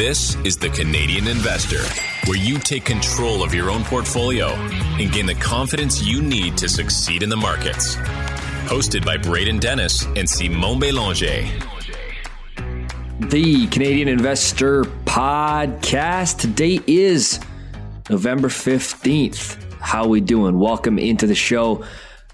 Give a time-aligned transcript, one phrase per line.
[0.00, 1.82] This is the Canadian Investor,
[2.24, 6.70] where you take control of your own portfolio and gain the confidence you need to
[6.70, 7.96] succeed in the markets.
[8.64, 11.44] Hosted by Braden Dennis and Simon Belanger.
[13.28, 16.38] The Canadian Investor Podcast.
[16.38, 17.38] Today is
[18.08, 19.62] November 15th.
[19.80, 20.58] How we doing?
[20.58, 21.84] Welcome into the show.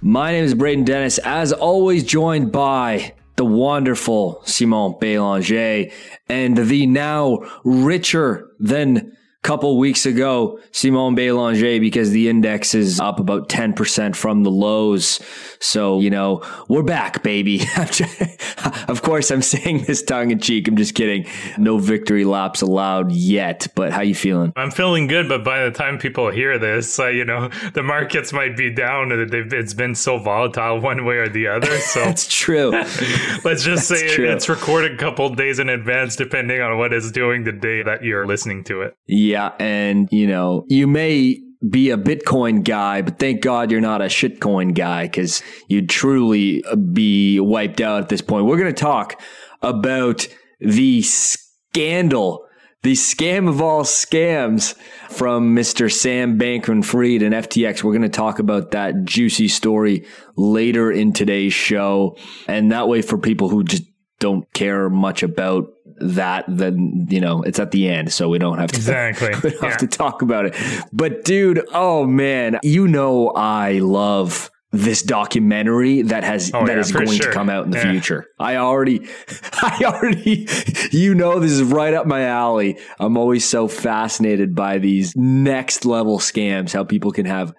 [0.00, 5.90] My name is Braden Dennis, as always joined by the wonderful Simon Belanger
[6.28, 9.16] and the now richer than
[9.46, 15.20] couple weeks ago, Simon Belanger, because the index is up about 10% from the lows.
[15.60, 17.60] So, you know, we're back, baby.
[18.88, 20.66] of course, I'm saying this tongue in cheek.
[20.68, 21.26] I'm just kidding.
[21.58, 23.66] No victory laps allowed yet.
[23.74, 24.52] But how you feeling?
[24.56, 28.32] I'm feeling good, but by the time people hear this, uh, you know, the markets
[28.32, 29.10] might be down.
[29.12, 31.66] It's been so volatile one way or the other.
[31.86, 32.70] So that's true.
[32.70, 34.28] let's just That's say true.
[34.28, 38.02] it's recorded a couple days in advance, depending on what it's doing the day that
[38.02, 38.96] you're listening to it.
[39.06, 39.36] Yeah.
[39.36, 39.52] Yeah.
[39.58, 44.06] And, you know, you may be a Bitcoin guy, but thank God you're not a
[44.06, 48.46] shitcoin guy because you'd truly uh, be wiped out at this point.
[48.46, 49.20] We're going to talk
[49.62, 50.28] about
[50.60, 52.46] the scandal,
[52.82, 54.76] the scam of all scams
[55.10, 55.90] from Mr.
[55.90, 57.82] Sam Bankman Fried and FTX.
[57.82, 62.16] We're going to talk about that juicy story later in today's show.
[62.46, 63.84] And that way, for people who just
[64.18, 65.68] don't care much about
[65.98, 69.50] that, then you know it's at the end, so we don't have to exactly we
[69.50, 69.68] don't yeah.
[69.70, 70.56] have to talk about it.
[70.92, 76.80] But dude, oh man, you know I love this documentary that has oh, that yeah,
[76.80, 77.28] is going sure.
[77.28, 77.92] to come out in the yeah.
[77.92, 78.26] future.
[78.38, 79.08] I already
[79.62, 80.48] I already
[80.90, 82.78] you know this is right up my alley.
[82.98, 87.54] I'm always so fascinated by these next level scams, how people can have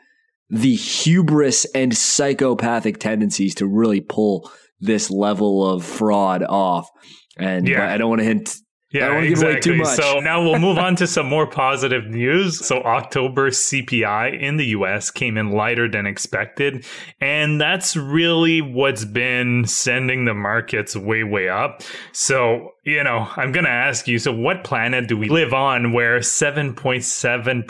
[0.49, 6.89] the hubris and psychopathic tendencies to really pull this level of fraud off.
[7.37, 7.91] And yeah.
[7.93, 8.57] I don't want to hint
[8.89, 9.83] yeah, exactly.
[9.83, 12.65] So now we'll move on to some more positive news.
[12.65, 16.85] So October CPI in the US came in lighter than expected.
[17.19, 21.83] And that's really what's been sending the markets way, way up.
[22.13, 25.91] So, you know, I'm going to ask you, so what planet do we live on
[25.91, 27.65] where 7.7%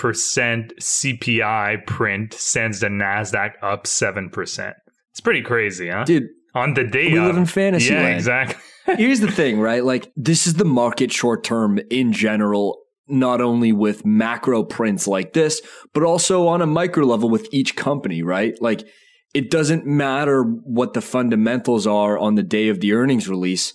[0.80, 4.74] CPI print sends the NASDAQ up 7%?
[5.12, 6.04] It's pretty crazy, huh?
[6.04, 8.18] Dude, on the day we live in fantasy yeah, land.
[8.18, 8.62] exactly.
[8.96, 9.84] Here's the thing, right?
[9.84, 15.34] Like this is the market short term in general, not only with macro prints like
[15.34, 15.62] this,
[15.94, 18.56] but also on a micro level with each company, right?
[18.62, 18.88] Like
[19.34, 23.74] it doesn't matter what the fundamentals are on the day of the earnings release.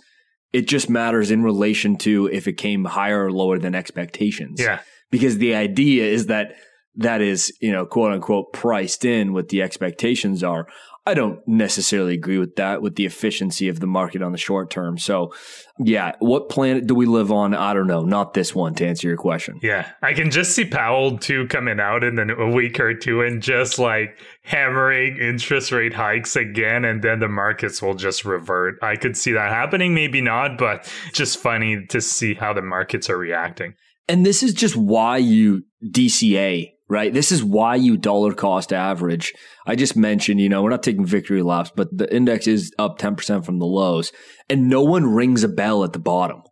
[0.52, 4.60] It just matters in relation to if it came higher or lower than expectations.
[4.60, 4.80] Yeah.
[5.10, 6.54] Because the idea is that
[6.96, 10.66] that is, you know, quote unquote priced in what the expectations are.
[11.04, 14.70] I don't necessarily agree with that with the efficiency of the market on the short
[14.70, 14.98] term.
[14.98, 15.34] So,
[15.76, 17.54] yeah, what planet do we live on?
[17.54, 18.02] I don't know.
[18.02, 19.58] Not this one to answer your question.
[19.62, 23.42] Yeah, I can just see Powell too coming out in a week or two and
[23.42, 28.78] just like hammering interest rate hikes again, and then the markets will just revert.
[28.80, 33.10] I could see that happening, maybe not, but just funny to see how the markets
[33.10, 33.74] are reacting.
[34.08, 37.14] And this is just why you DCA right?
[37.14, 39.32] This is why you dollar cost average.
[39.66, 42.98] I just mentioned, you know, we're not taking victory laps, but the index is up
[42.98, 44.12] 10% from the lows
[44.50, 46.42] and no one rings a bell at the bottom.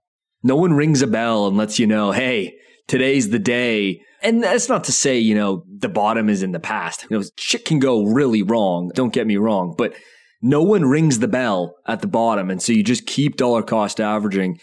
[0.42, 2.54] No one rings a bell and lets you know, hey,
[2.88, 4.00] today's the day.
[4.22, 7.04] And that's not to say, you know, the bottom is in the past.
[7.10, 8.90] You know, shit can go really wrong.
[8.94, 9.94] Don't get me wrong, but
[10.40, 12.48] no one rings the bell at the bottom.
[12.50, 14.58] And so you just keep dollar cost averaging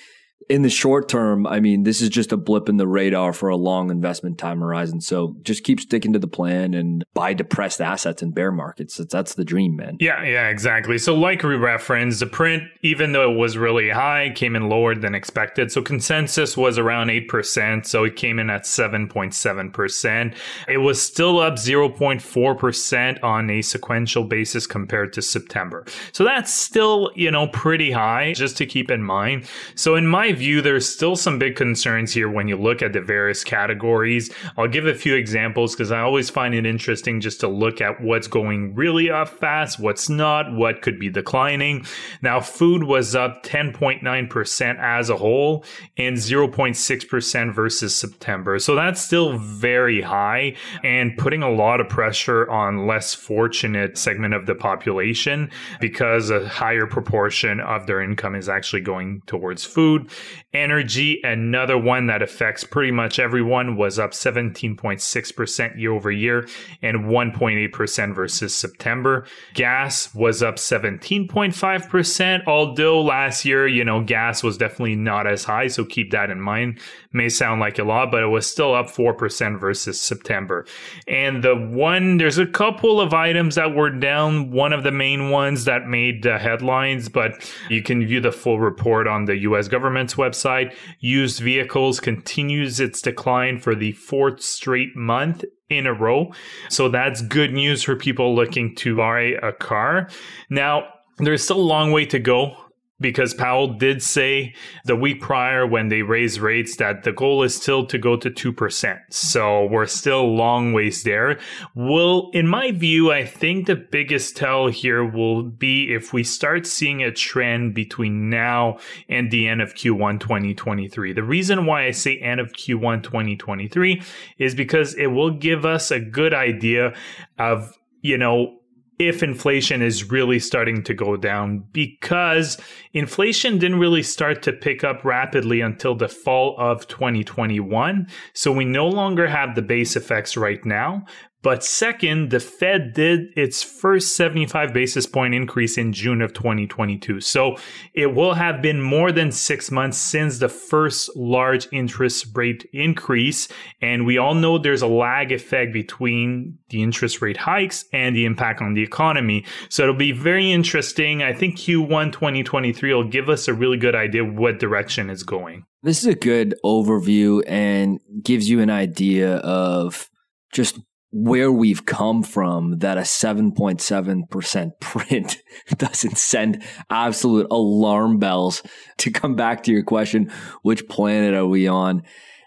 [0.49, 3.49] in the short term, I mean, this is just a blip in the radar for
[3.49, 5.01] a long investment time horizon.
[5.01, 8.97] So just keep sticking to the plan and buy depressed assets in bear markets.
[8.97, 9.97] That's, the dream, man.
[9.99, 10.97] Yeah, yeah, exactly.
[10.97, 14.95] So, like we referenced, the print, even though it was really high, came in lower
[14.95, 15.71] than expected.
[15.71, 17.85] So, consensus was around 8%.
[17.85, 20.35] So, it came in at 7.7%.
[20.67, 25.85] It was still up 0.4% on a sequential basis compared to September.
[26.13, 29.45] So, that's still, you know, pretty high, just to keep in mind.
[29.75, 33.01] So, in my view, there's still some big concerns here when you look at the
[33.01, 34.33] various categories.
[34.57, 38.01] I'll give a few examples because I always find it interesting just to look at
[38.01, 41.85] what's going really up fast, what's not, what could be declining.
[42.21, 45.65] Now, food was up 10.9% as a whole
[45.97, 48.59] and 0.6% versus September.
[48.59, 54.33] So that's still very high and putting a lot of pressure on less fortunate segment
[54.33, 60.09] of the population because a higher proportion of their income is actually going towards food.
[60.53, 66.47] Energy, another one that affects pretty much everyone, was up 17.6% year over year
[66.81, 69.25] and 1.8% versus September.
[69.53, 75.67] Gas was up 17.5%, although last year, you know, gas was definitely not as high.
[75.67, 76.79] So keep that in mind.
[77.17, 80.65] May sound like a lot, but it was still up 4% versus September.
[81.07, 84.51] And the one, there's a couple of items that were down.
[84.51, 87.33] One of the main ones that made the headlines, but
[87.69, 90.73] you can view the full report on the US government's website.
[90.99, 96.31] Used vehicles continues its decline for the fourth straight month in a row.
[96.69, 100.09] So that's good news for people looking to buy a car.
[100.49, 100.87] Now,
[101.17, 102.55] there's still a long way to go
[102.99, 104.55] because Powell did say
[104.85, 108.31] the week prior when they raised rates that the goal is still to go to
[108.31, 108.99] 2%.
[109.11, 111.39] So we're still long ways there.
[111.75, 116.65] Well, in my view, I think the biggest tell here will be if we start
[116.65, 121.13] seeing a trend between now and the end of Q1 2023.
[121.13, 124.01] The reason why I say end of Q1 2023
[124.39, 126.95] is because it will give us a good idea
[127.37, 128.56] of, you know,
[128.99, 132.57] if inflation is really starting to go down because
[132.93, 138.07] inflation didn't really start to pick up rapidly until the fall of 2021.
[138.33, 141.05] So we no longer have the base effects right now,
[141.43, 147.21] but second, the Fed did its first 75 basis point increase in June of 2022.
[147.21, 147.57] So
[147.93, 153.47] it will have been more than six months since the first large interest rate increase.
[153.81, 158.25] And we all know there's a lag effect between the interest rate hikes and the
[158.25, 159.45] impact on the economy.
[159.69, 161.21] So it'll be very interesting.
[161.21, 165.65] I think Q1 2023 will give us a really good idea what direction is going.
[165.83, 170.09] This is a good overview and gives you an idea of
[170.51, 170.79] just
[171.11, 175.37] where we've come from that a 7.7% print
[175.77, 178.61] doesn't send absolute alarm bells
[178.97, 180.31] to come back to your question
[180.63, 182.03] which planet are we on?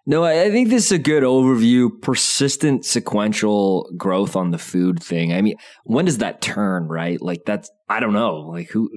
[0.07, 5.33] No i think this is a good overview persistent sequential growth on the food thing.
[5.33, 7.21] I mean when does that turn right?
[7.21, 8.37] Like that's i don't know.
[8.37, 8.91] Like who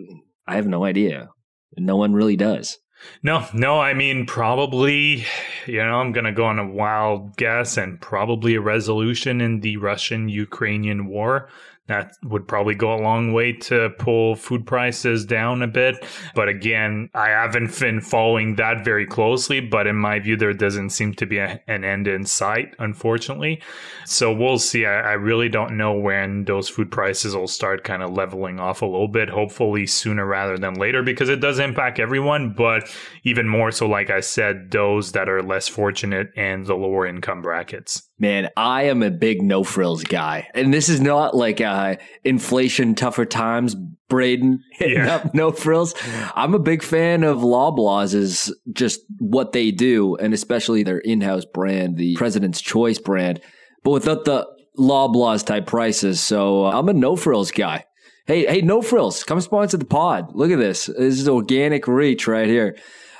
[0.47, 1.29] i have no idea.
[1.77, 2.77] No one really does
[3.21, 5.25] no, no, I mean, probably,
[5.65, 9.61] you know, I'm going to go on a wild guess and probably a resolution in
[9.61, 11.49] the Russian Ukrainian war
[11.87, 15.95] that would probably go a long way to pull food prices down a bit.
[16.33, 19.59] But again, I haven't been following that very closely.
[19.59, 23.61] But in my view, there doesn't seem to be a, an end in sight, unfortunately.
[24.05, 24.85] So we'll see.
[24.85, 28.81] I, I really don't know when those food prices will start kind of leveling off
[28.81, 32.53] a little bit, hopefully sooner rather than later, because it does impact everyone.
[32.53, 32.89] But
[33.23, 37.41] even more so, like I said, those that are less fortunate and the lower income
[37.41, 38.03] brackets.
[38.19, 40.47] Man, I am a big no frills guy.
[40.53, 43.75] And this is not like uh, inflation, tougher times,
[44.07, 45.15] Braden hitting yeah.
[45.15, 45.95] up no frills.
[46.35, 51.21] I'm a big fan of Loblaws is just what they do, and especially their in
[51.21, 53.41] house brand, the President's Choice brand,
[53.83, 54.47] but without the
[54.77, 56.19] Loblaws type prices.
[56.21, 57.85] So uh, I'm a no frills guy.
[58.27, 60.33] Hey, hey, no frills, come sponsor the pod.
[60.35, 60.85] Look at this.
[60.85, 62.77] This is organic reach right here.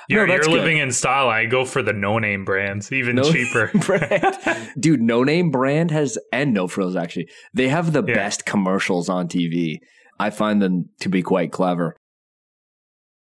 [0.08, 1.28] You're, no, you're living in style.
[1.28, 3.70] I go for the no name brands, even no cheaper.
[4.78, 8.14] Dude, no name brand has, and no frills actually, they have the yeah.
[8.14, 9.78] best commercials on TV.
[10.18, 11.96] I find them to be quite clever.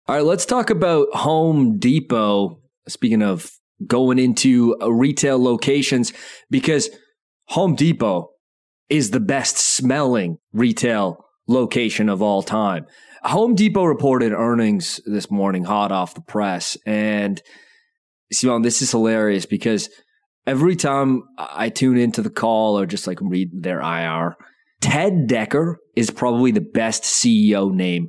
[0.08, 2.58] All right, let's talk about Home Depot.
[2.88, 3.50] Speaking of
[3.86, 6.12] going into uh, retail locations,
[6.50, 6.90] because
[7.48, 8.30] Home Depot
[8.88, 12.86] is the best smelling retail location of all time.
[13.24, 16.76] Home Depot reported earnings this morning, hot off the press.
[16.86, 17.40] And
[18.32, 19.88] Simon, this is hilarious because
[20.46, 24.36] every time I tune into the call or just like read their IR,
[24.80, 28.08] Ted Decker is probably the best CEO name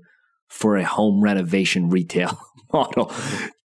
[0.49, 2.39] for a home renovation retail
[2.73, 3.13] model.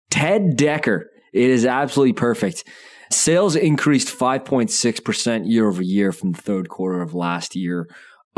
[0.10, 1.10] Ted Decker.
[1.34, 2.66] It is absolutely perfect.
[3.12, 7.88] Sales increased 5.6% year over year from the third quarter of last year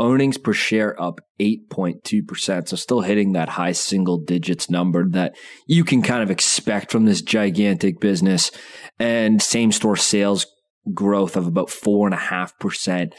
[0.00, 2.68] earnings per share up 8.2%.
[2.68, 7.04] So still hitting that high single digits number that you can kind of expect from
[7.04, 8.50] this gigantic business
[8.98, 10.46] and same store sales
[10.94, 13.14] growth of about four and a half percent.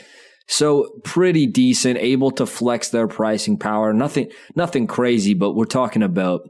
[0.47, 3.93] So pretty decent, able to flex their pricing power.
[3.93, 6.41] Nothing, nothing crazy, but we're talking about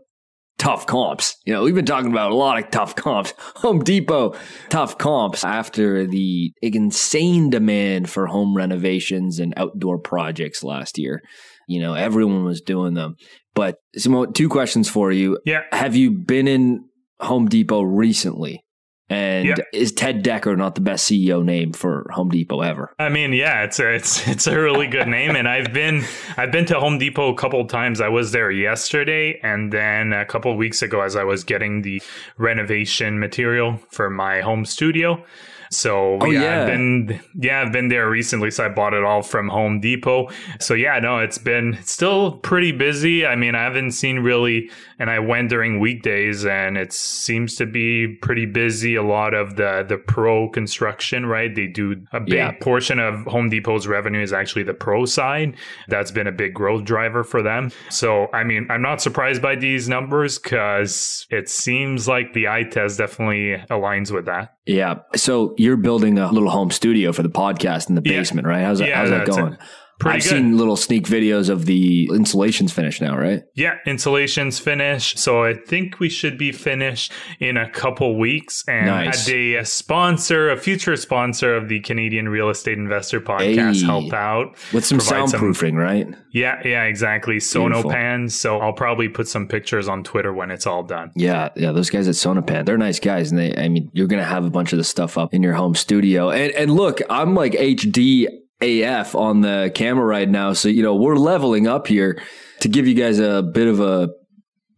[0.61, 1.37] tough comps.
[1.43, 3.33] You know, we've been talking about a lot of tough comps.
[3.57, 4.35] Home Depot,
[4.69, 11.23] tough comps after the insane demand for home renovations and outdoor projects last year.
[11.67, 13.15] You know, everyone was doing them.
[13.55, 15.39] But Simone, two questions for you.
[15.45, 15.61] Yeah.
[15.71, 16.85] Have you been in
[17.21, 18.63] Home Depot recently?
[19.11, 22.93] And is Ted Decker not the best CEO name for Home Depot ever?
[22.97, 26.03] I mean, yeah, it's a, it's it's a really good name, and I've been
[26.37, 27.99] I've been to Home Depot a couple of times.
[27.99, 31.81] I was there yesterday, and then a couple of weeks ago, as I was getting
[31.81, 32.01] the
[32.37, 35.23] renovation material for my home studio.
[35.71, 36.61] So Oh, yeah, yeah.
[36.61, 38.51] I've been yeah, I've been there recently.
[38.51, 40.29] So I bought it all from Home Depot.
[40.59, 43.25] So yeah, no, it's been still pretty busy.
[43.25, 44.69] I mean, I haven't seen really,
[45.01, 48.96] and I went during weekdays, and it seems to be pretty busy.
[48.96, 51.53] A lot of the the pro construction, right?
[51.53, 52.51] They do a big Yeah.
[52.62, 55.55] portion of Home Depot's revenue is actually the pro side.
[55.88, 57.72] That's been a big growth driver for them.
[57.89, 62.63] So I mean, I'm not surprised by these numbers because it seems like the eye
[62.63, 64.53] test definitely aligns with that.
[64.67, 65.00] Yeah.
[65.15, 68.20] So you're building a little home studio for the podcast in the Yeah.
[68.20, 68.62] basement, right?
[68.63, 69.53] How's that, Yeah, how's that going?
[69.53, 69.60] it.
[70.01, 70.29] Pretty I've good.
[70.29, 73.43] seen little sneak videos of the insulations finished now, right?
[73.53, 75.20] Yeah, insulation's finished.
[75.20, 78.63] So I think we should be finished in a couple weeks.
[78.67, 79.27] And Nice.
[79.27, 83.86] had a uh, sponsor, a future sponsor of the Canadian Real Estate Investor podcast Hey.
[83.86, 84.55] help out.
[84.74, 86.08] With some Provide some- soundproofing, right?
[86.31, 87.38] Yeah, yeah, exactly.
[87.38, 88.31] Sonopan.
[88.31, 91.12] So I'll probably put some pictures on Twitter when it's all done.
[91.15, 94.24] Yeah, yeah, those guys at Sonopan, they're nice guys, and they, I mean, you're gonna
[94.24, 96.29] have a bunch of the stuff up in your home studio.
[96.31, 98.27] And and look, I'm like HD
[98.61, 102.21] AF on the camera right now, so you know we're leveling up here
[102.61, 104.09] to give you guys a bit of a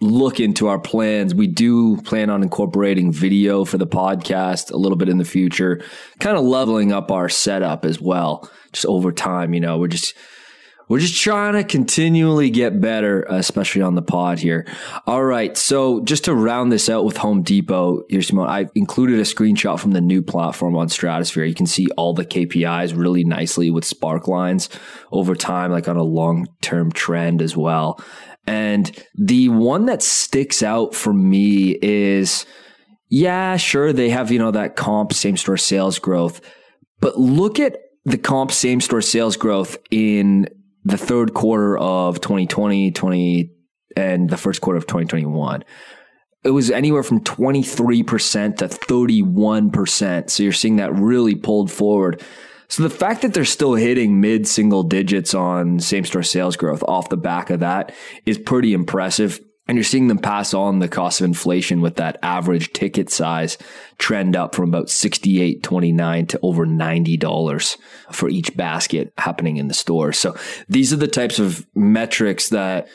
[0.01, 1.33] look into our plans.
[1.33, 5.81] We do plan on incorporating video for the podcast a little bit in the future,
[6.19, 9.53] kind of leveling up our setup as well, just over time.
[9.53, 10.13] You know, we're just
[10.87, 14.67] we're just trying to continually get better, especially on the pod here.
[15.07, 15.55] All right.
[15.57, 18.49] So just to round this out with Home Depot, here's Simone.
[18.49, 21.45] I've included a screenshot from the new platform on Stratosphere.
[21.45, 24.69] You can see all the KPIs really nicely with spark lines
[25.11, 27.99] over time, like on a long term trend as well.
[28.45, 32.45] And the one that sticks out for me is,
[33.09, 36.41] yeah, sure, they have, you know, that comp same store sales growth,
[36.99, 40.47] but look at the comp same store sales growth in
[40.85, 43.51] the third quarter of 2020, 20,
[43.95, 45.63] and the first quarter of 2021.
[46.43, 50.29] It was anywhere from 23% to 31%.
[50.29, 52.21] So you're seeing that really pulled forward.
[52.67, 56.83] So the fact that they're still hitting mid single digits on same store sales growth
[56.83, 57.93] off the back of that
[58.25, 59.39] is pretty impressive.
[59.65, 63.57] And you're seeing them pass on the cost of inflation with that average ticket size
[63.97, 67.77] trend up from about 68.29 to over $90
[68.11, 70.11] for each basket happening in the store.
[70.11, 70.35] So
[70.67, 72.89] these are the types of metrics that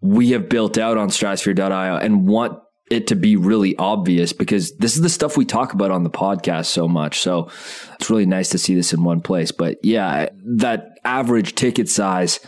[0.00, 2.58] we have built out on stratosphere.io and want
[2.90, 6.10] it to be really obvious because this is the stuff we talk about on the
[6.10, 7.20] podcast so much.
[7.20, 7.50] So
[7.94, 9.52] it's really nice to see this in one place.
[9.52, 12.40] But yeah, that average ticket size,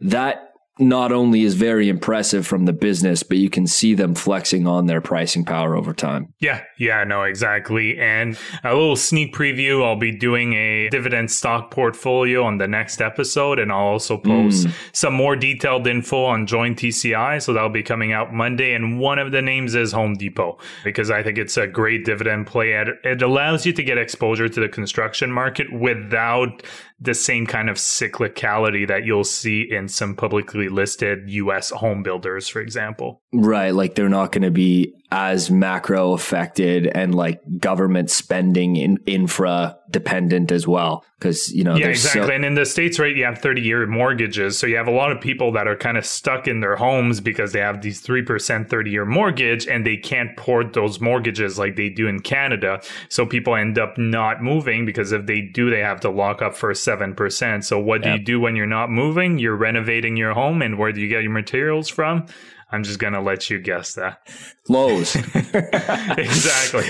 [0.00, 4.66] that not only is very impressive from the business, but you can see them flexing
[4.66, 6.32] on their pricing power over time.
[6.40, 7.98] Yeah, yeah, no, exactly.
[7.98, 13.02] And a little sneak preview I'll be doing a dividend stock portfolio on the next
[13.02, 14.28] episode, and I'll also hmm.
[14.28, 17.42] post some more detailed info on Join TCI.
[17.42, 18.72] So that'll be coming out Monday.
[18.72, 22.46] And one of the names is Home Depot because I think it's a great dividend
[22.46, 22.72] play.
[22.72, 26.62] It- It allows you to get exposure to the construction market without
[27.02, 32.48] the same kind of cyclicality that you'll see in some publicly listed US home builders,
[32.48, 33.22] for example.
[33.32, 33.74] Right.
[33.74, 39.76] Like they're not going to be as macro affected and like government spending in infra
[39.90, 41.04] dependent as well.
[41.20, 42.34] Cause, you know, Yeah, there's so- exactly.
[42.34, 44.58] and in the States, right, you have 30 year mortgages.
[44.58, 47.20] So you have a lot of people that are kind of stuck in their homes
[47.20, 51.76] because they have these 3% 30 year mortgage and they can't port those mortgages like
[51.76, 52.80] they do in Canada.
[53.10, 56.54] So people end up not moving because if they do, they have to lock up
[56.56, 57.64] for 7%.
[57.66, 58.18] So what do Yep.
[58.18, 59.38] you do when you're not moving?
[59.38, 60.62] You're renovating your home.
[60.62, 62.24] And where do you get your materials from?
[62.72, 64.26] I'm just going to let you guess that.
[64.68, 65.14] Lowe's.
[66.16, 66.86] exactly.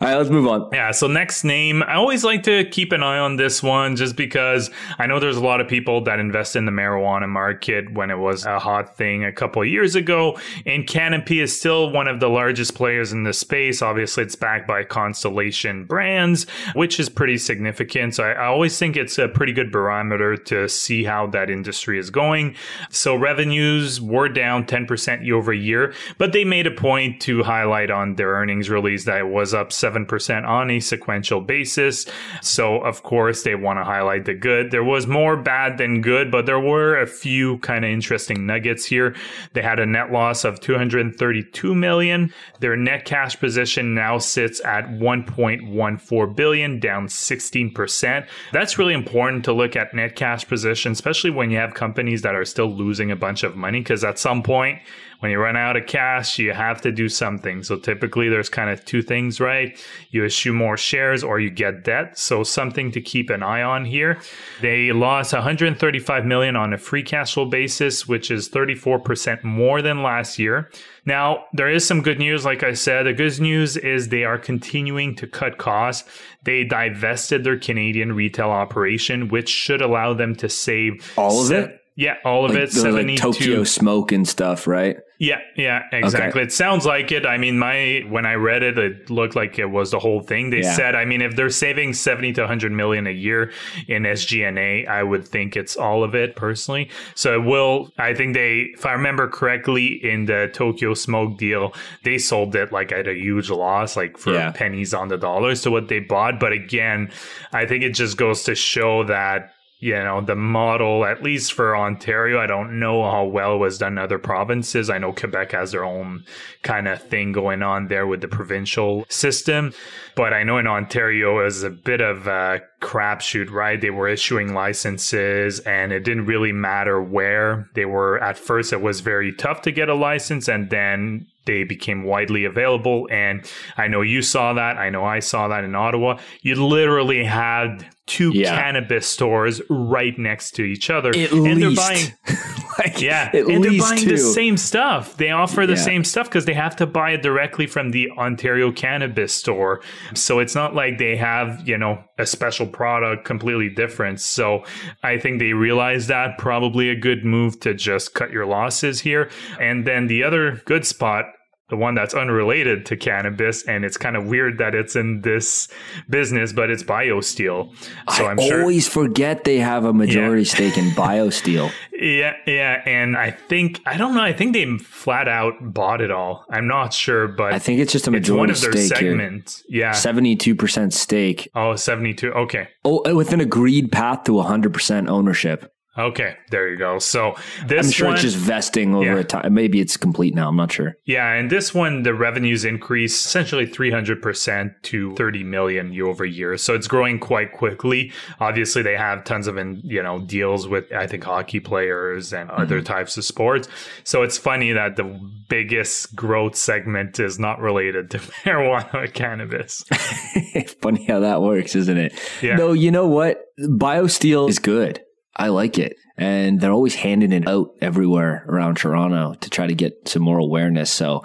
[0.00, 0.68] All right, let's move on.
[0.72, 4.14] Yeah, so next name, I always like to keep an eye on this one just
[4.14, 8.12] because I know there's a lot of people that invest in the marijuana market when
[8.12, 10.38] it was a hot thing a couple of years ago.
[10.64, 13.82] And Canopy is still one of the largest players in the space.
[13.82, 18.14] Obviously, it's backed by Constellation Brands, which is pretty significant.
[18.14, 21.98] So I, I always think it's a pretty good barometer to see how that industry
[21.98, 22.54] is going.
[22.90, 27.90] So revenues were down 10% year over year, but they made a point to highlight
[27.90, 32.06] on their earnings release that it was up 7% on a sequential basis.
[32.42, 34.70] So, of course, they want to highlight the good.
[34.70, 38.84] There was more bad than good, but there were a few kind of interesting nuggets
[38.84, 39.14] here.
[39.52, 42.32] They had a net loss of 232 million.
[42.60, 48.26] Their net cash position now sits at 1.14 billion, down 16%.
[48.52, 52.34] That's really important to look at net cash position, especially when you have companies that
[52.34, 54.80] are still losing a bunch of money, because that's at some point,
[55.20, 57.62] when you run out of cash, you have to do something.
[57.62, 59.76] So typically there's kind of two things, right?
[60.10, 62.18] You issue more shares or you get debt.
[62.18, 64.20] So something to keep an eye on here.
[64.60, 70.02] They lost 135 million on a free cash flow basis, which is 34% more than
[70.02, 70.70] last year.
[71.04, 72.44] Now, there is some good news.
[72.44, 76.08] Like I said, the good news is they are continuing to cut costs.
[76.42, 81.60] They divested their Canadian retail operation, which should allow them to save all of se-
[81.60, 81.77] it.
[81.98, 82.72] Yeah, all of like, it.
[82.72, 84.98] Seventy like Tokyo Smoke and stuff, right?
[85.18, 86.42] Yeah, yeah, exactly.
[86.42, 86.46] Okay.
[86.46, 87.26] It sounds like it.
[87.26, 90.50] I mean, my when I read it, it looked like it was the whole thing.
[90.50, 90.74] They yeah.
[90.74, 93.50] said, I mean, if they're saving seventy to hundred million a year
[93.88, 96.88] in SG&A, I would think it's all of it personally.
[97.16, 97.90] So it will.
[97.98, 101.74] I think they, if I remember correctly, in the Tokyo Smoke deal,
[102.04, 104.52] they sold it like at a huge loss, like for yeah.
[104.52, 106.38] pennies on the dollar to what they bought.
[106.38, 107.10] But again,
[107.52, 111.76] I think it just goes to show that you know the model at least for
[111.76, 114.90] ontario i don't know how well was done in other provinces.
[114.90, 116.24] I know quebec has their own
[116.62, 119.72] kind of thing going on there with the provincial system.
[120.16, 124.08] But i know in ontario it was a bit of a crapshoot right they were
[124.08, 129.32] issuing licenses and it didn't really matter where they were at first it was very
[129.32, 133.08] tough to get a license and then they became widely available.
[133.10, 134.76] And I know you saw that.
[134.76, 136.18] I know I saw that in Ottawa.
[136.42, 138.54] You literally had two yeah.
[138.54, 141.08] cannabis stores right next to each other.
[141.08, 141.60] At and least.
[141.60, 142.12] they're buying
[142.78, 144.10] like, yeah, and they're buying two.
[144.10, 145.16] the same stuff.
[145.16, 145.82] They offer the yeah.
[145.82, 149.80] same stuff because they have to buy it directly from the Ontario cannabis store.
[150.14, 154.20] So it's not like they have, you know, a special product completely different.
[154.20, 154.64] So
[155.02, 159.30] I think they realize that probably a good move to just cut your losses here.
[159.60, 161.26] And then the other good spot
[161.68, 165.68] the one that's unrelated to cannabis and it's kind of weird that it's in this
[166.08, 167.74] business but it's biosteel.
[168.14, 170.54] So I am always sure, forget they have a majority yeah.
[170.54, 171.70] stake in biosteel.
[172.00, 176.12] Yeah yeah and i think i don't know i think they flat out bought it
[176.12, 176.44] all.
[176.48, 179.64] I'm not sure but i think it's just a majority it's one of their segments
[179.66, 179.80] here.
[179.80, 179.90] yeah.
[179.92, 181.48] 72% stake.
[181.56, 182.68] Oh 72 okay.
[182.84, 187.00] Oh with an agreed path to 100% ownership Okay, there you go.
[187.00, 187.34] So
[187.66, 189.18] this I'm sure one, it's just vesting over yeah.
[189.18, 189.52] a time.
[189.52, 190.48] Maybe it's complete now.
[190.48, 190.96] I'm not sure.
[191.04, 196.24] Yeah, and this one the revenues increase essentially 300 percent to 30 million year over
[196.24, 196.56] year.
[196.56, 198.12] So it's growing quite quickly.
[198.38, 202.48] Obviously, they have tons of in, you know deals with I think hockey players and
[202.48, 202.62] mm-hmm.
[202.62, 203.68] other types of sports.
[204.04, 209.82] So it's funny that the biggest growth segment is not related to marijuana or cannabis.
[210.80, 212.12] funny how that works, isn't it?
[212.40, 212.54] Yeah.
[212.54, 213.46] No, you know what?
[213.58, 215.02] BioSteel is good.
[215.38, 215.96] I like it.
[216.16, 220.38] And they're always handing it out everywhere around Toronto to try to get some more
[220.38, 220.90] awareness.
[220.90, 221.22] So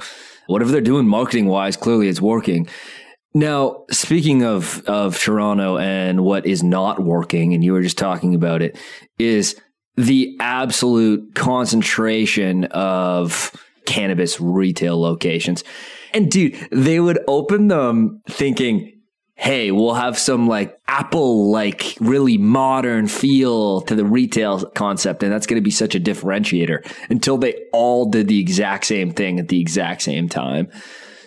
[0.48, 2.68] whatever they're doing marketing wise, clearly it's working.
[3.34, 8.36] Now, speaking of, of Toronto and what is not working, and you were just talking
[8.36, 8.78] about it,
[9.18, 9.60] is
[9.96, 13.52] the absolute concentration of
[13.88, 15.64] cannabis retail locations.
[16.14, 18.93] And dude, they would open them thinking,
[19.36, 25.24] hey, we'll have some like Apple like really modern feel to the retail concept.
[25.24, 29.12] And that's going to be such a differentiator until they all did the exact same
[29.12, 30.70] thing at the exact same time.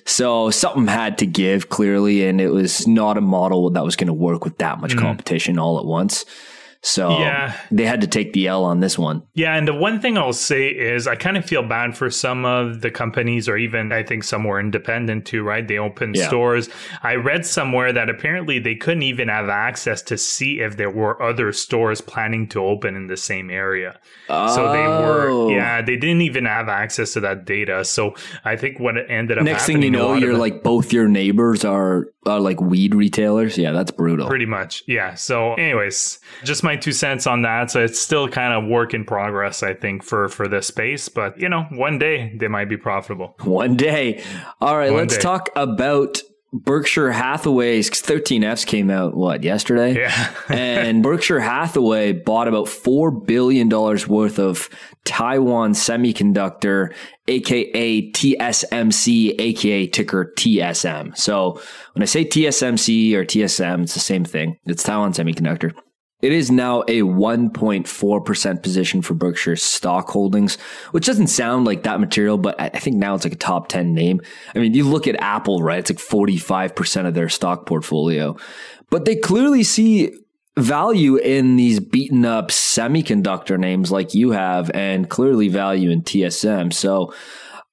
[0.05, 4.07] So something had to give clearly, and it was not a model that was going
[4.07, 5.01] to work with that much mm.
[5.01, 6.25] competition all at once.
[6.87, 7.61] So yeah.
[7.72, 9.25] they had to take the L on this one.
[9.35, 9.57] Yeah.
[9.57, 12.81] And the one thing I'll say is I kind of feel bad for some of
[12.81, 15.66] the companies, or even I think some were independent too, right?
[15.66, 16.29] They opened yeah.
[16.29, 16.68] stores.
[17.03, 21.20] I read somewhere that apparently they couldn't even have access to see if there were
[21.20, 23.99] other stores planning to open in the same area.
[24.29, 24.55] Oh.
[24.55, 25.49] So they were, oh.
[25.49, 27.85] yeah, they didn't even have access to that data.
[27.85, 31.09] So I think what it ended up next thing you know, you're like both your
[31.09, 33.59] neighbors are, are like weed retailers.
[33.59, 34.29] Yeah, that's brutal.
[34.29, 34.85] Pretty much.
[34.87, 35.14] Yeah.
[35.14, 37.70] So, anyways, just my two cents on that.
[37.70, 41.08] So it's still kind of work in progress, I think, for for this space.
[41.08, 43.34] But you know, one day they might be profitable.
[43.42, 44.22] One day.
[44.60, 45.22] All right, one let's day.
[45.22, 52.68] talk about Berkshire Hathaway's 13Fs came out what yesterday, yeah, and Berkshire Hathaway bought about
[52.68, 54.68] four billion dollars worth of
[55.04, 56.94] Taiwan Semiconductor,
[57.28, 61.16] aka TSMC, aka ticker TSM.
[61.16, 61.60] So
[61.94, 64.58] when I say TSMC or TSM, it's the same thing.
[64.66, 65.74] It's Taiwan Semiconductor.
[66.22, 70.57] It is now a 1.4% position for Berkshire's stock holdings,
[70.92, 73.92] which doesn't sound like that material, but I think now it's like a top 10
[73.92, 74.22] name.
[74.55, 75.79] I mean, you look at Apple, right?
[75.79, 78.37] It's like 45% of their stock portfolio,
[78.88, 80.12] but they clearly see
[80.59, 86.72] value in these beaten up semiconductor names like you have and clearly value in TSM.
[86.72, 87.12] So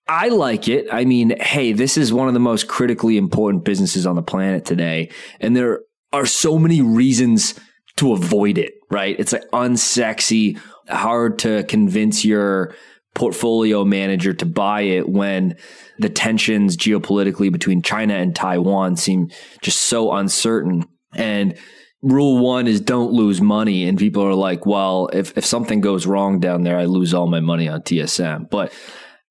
[0.08, 0.88] I like it.
[0.91, 4.65] I mean, hey, this is one of the most critically important businesses on the planet
[4.65, 5.12] today.
[5.39, 5.79] And there
[6.12, 7.58] are so many reasons
[8.03, 9.17] to avoid it, right?
[9.17, 12.75] It's like unsexy, hard to convince your
[13.15, 15.55] portfolio manager to buy it when
[15.99, 19.29] the tensions geopolitically between China and Taiwan seem
[19.61, 20.85] just so uncertain.
[21.15, 21.57] And
[22.01, 23.87] rule one is don't lose money.
[23.87, 27.27] And people are like, well, if, if something goes wrong down there, I lose all
[27.27, 28.49] my money on TSM.
[28.49, 28.73] But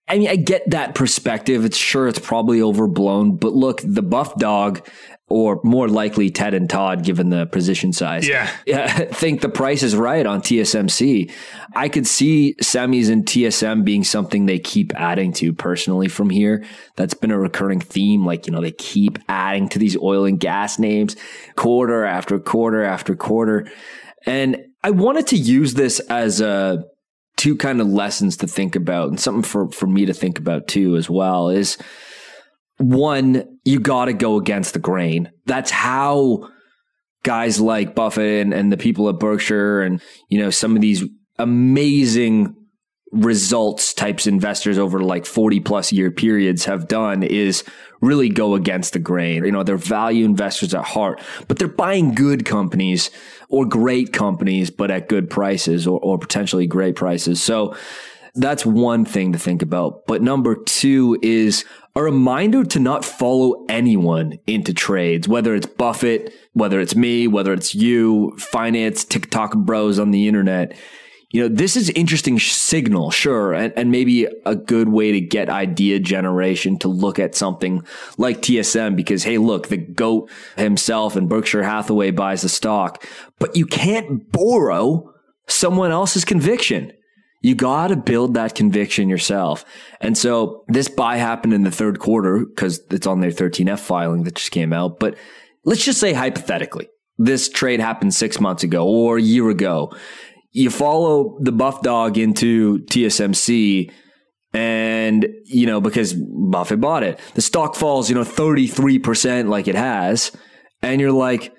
[0.09, 1.67] I mean, I get that perspective.
[1.67, 4.87] It's sure it's probably overblown, but look, the buff dog
[5.29, 8.29] or more likely Ted and Todd, given the position size.
[8.29, 8.51] Yeah.
[8.67, 11.33] yeah think the price is right on TSMC.
[11.75, 16.65] I could see semis and TSM being something they keep adding to personally from here.
[16.97, 18.27] That's been a recurring theme.
[18.27, 21.17] Like, you know, they keep adding to these oil and gas names
[21.57, 23.71] quarter after quarter after quarter.
[24.27, 26.85] And I wanted to use this as a
[27.37, 30.69] two kind of lessons to think about and something for, for me to think about
[30.69, 31.79] too as well is
[32.83, 35.31] one, you got to go against the grain.
[35.47, 36.49] That's how
[37.23, 41.05] guys like Buffett and, and the people at Berkshire and, you know, some of these
[41.39, 42.57] amazing
[43.13, 47.63] results types investors over like 40 plus year periods have done is
[48.01, 49.45] really go against the grain.
[49.45, 53.11] You know, they're value investors at heart, but they're buying good companies
[53.49, 57.43] or great companies, but at good prices or, or potentially great prices.
[57.43, 57.77] So
[58.35, 60.07] that's one thing to think about.
[60.07, 61.65] But number two is
[61.95, 67.53] a reminder to not follow anyone into trades, whether it's Buffett, whether it's me, whether
[67.53, 70.75] it's you, finance TikTok bros on the internet.
[71.31, 75.49] You know, this is interesting signal, sure, and, and maybe a good way to get
[75.49, 77.83] idea generation to look at something
[78.19, 83.07] like TSM because, hey, look, the GOAT himself and Berkshire Hathaway buys the stock,
[83.39, 85.11] but you can't borrow
[85.47, 86.93] someone else's conviction.
[87.43, 89.65] You got to build that conviction yourself.
[90.01, 94.23] And so this buy happened in the third quarter because it's on their 13F filing
[94.23, 95.01] that just came out.
[95.01, 95.17] But
[95.65, 99.93] let's just say hypothetically, this trade happened six months ago or a year ago.
[100.53, 103.91] You follow the buff dog into TSMC
[104.55, 109.75] and, you know, because Buffett bought it, the stock falls, you know, 33% like it
[109.75, 110.31] has.
[110.83, 111.55] And you're like,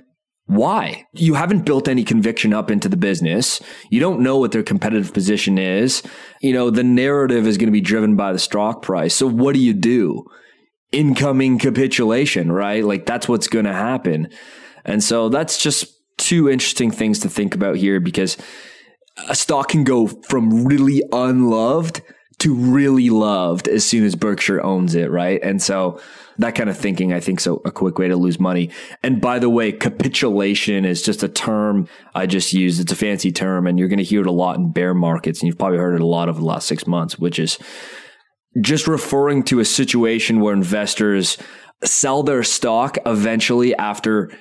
[0.46, 1.06] why?
[1.14, 3.62] You haven't built any conviction up into the business.
[3.90, 6.04] You don't know what their competitive position is.
[6.42, 9.16] You know, the narrative is going to be driven by the stock price.
[9.16, 10.26] So what do you do?
[10.92, 12.84] Incoming capitulation, right?
[12.84, 14.30] Like that's what's going to happen.
[14.84, 15.86] And so that's just
[16.18, 18.38] two interesting things to think about here because
[19.30, 22.02] a stock can go from really unloved
[22.39, 25.41] to really loved as soon as Berkshire owns it, right?
[25.43, 26.00] And so
[26.38, 28.69] that kind of thinking, I think, so a quick way to lose money.
[29.04, 32.80] And by the way, capitulation is just a term I just use.
[32.80, 35.41] It's a fancy term, and you're going to hear it a lot in bear markets,
[35.41, 37.60] and you've probably heard it a lot over the last six months, which is
[38.62, 41.38] just referring to a situation where investors
[41.84, 44.32] sell their stock eventually after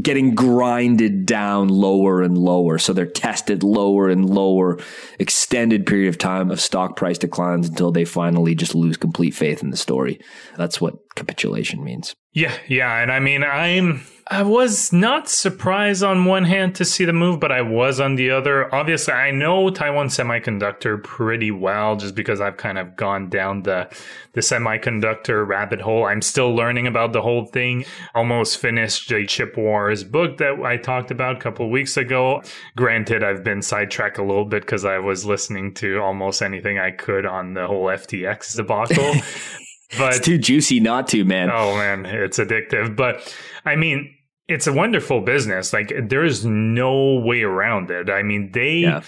[0.00, 2.78] getting grinded down lower and lower.
[2.78, 4.78] So they're tested lower and lower,
[5.18, 9.62] extended period of time of stock price declines until they finally just lose complete faith
[9.62, 10.20] in the story.
[10.56, 12.14] That's what capitulation means.
[12.32, 13.02] Yeah, yeah.
[13.02, 17.40] And I mean, I'm I was not surprised on one hand to see the move,
[17.40, 18.72] but I was on the other.
[18.72, 23.88] Obviously, I know Taiwan Semiconductor pretty well just because I've kind of gone down the
[24.34, 26.06] the semiconductor rabbit hole.
[26.06, 27.84] I'm still learning about the whole thing.
[28.14, 32.40] Almost finished the Chip Wars book that I talked about a couple weeks ago.
[32.76, 36.92] Granted, I've been sidetracked a little bit because I was listening to almost anything I
[36.92, 39.12] could on the whole FTX debacle.
[39.98, 41.50] but it's too juicy not to, man.
[41.52, 42.94] Oh man, it's addictive.
[42.94, 44.14] But I mean,
[44.50, 45.72] it's a wonderful business.
[45.72, 48.10] Like there's no way around it.
[48.10, 49.02] I mean, they yeah.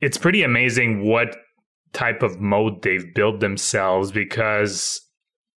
[0.00, 1.36] it's pretty amazing what
[1.92, 5.00] type of moat they've built themselves because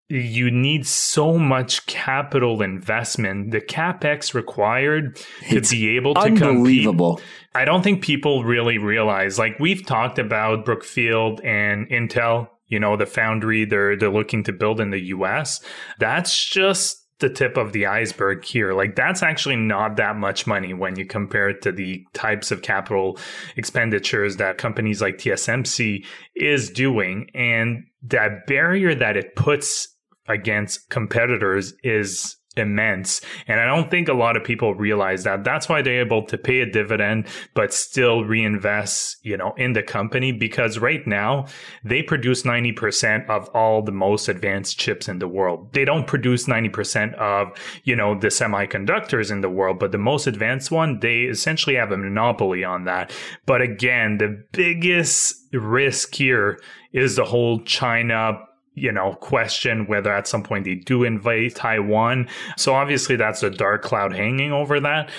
[0.09, 3.51] you need so much capital investment.
[3.51, 7.15] The capex required to it's be able to unbelievable.
[7.15, 9.39] Compete, I don't think people really realize.
[9.39, 14.51] Like we've talked about Brookfield and Intel, you know, the foundry they're they're looking to
[14.51, 15.61] build in the US.
[15.99, 18.73] That's just the tip of the iceberg here.
[18.73, 22.61] Like that's actually not that much money when you compare it to the types of
[22.61, 23.17] capital
[23.55, 26.05] expenditures that companies like TSMC
[26.35, 27.29] is doing.
[27.33, 29.87] And that barrier that it puts
[30.27, 33.21] against competitors is immense.
[33.47, 35.43] And I don't think a lot of people realize that.
[35.43, 39.83] That's why they're able to pay a dividend, but still reinvest, you know, in the
[39.83, 41.47] company because right now
[41.83, 45.71] they produce 90% of all the most advanced chips in the world.
[45.73, 47.51] They don't produce 90% of,
[47.83, 51.91] you know, the semiconductors in the world, but the most advanced one, they essentially have
[51.91, 53.11] a monopoly on that.
[53.45, 56.59] But again, the biggest risk here
[56.91, 58.39] is the whole China
[58.81, 62.27] you know, question whether at some point they do invade Taiwan.
[62.57, 65.09] So obviously that's a dark cloud hanging over that.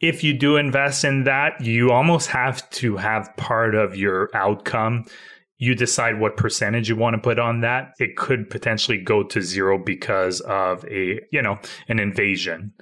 [0.00, 5.04] If you do invest in that, you almost have to have part of your outcome
[5.62, 7.94] you decide what percentage you want to put on that.
[8.00, 11.56] It could potentially go to zero because of a, you know,
[11.86, 12.72] an invasion.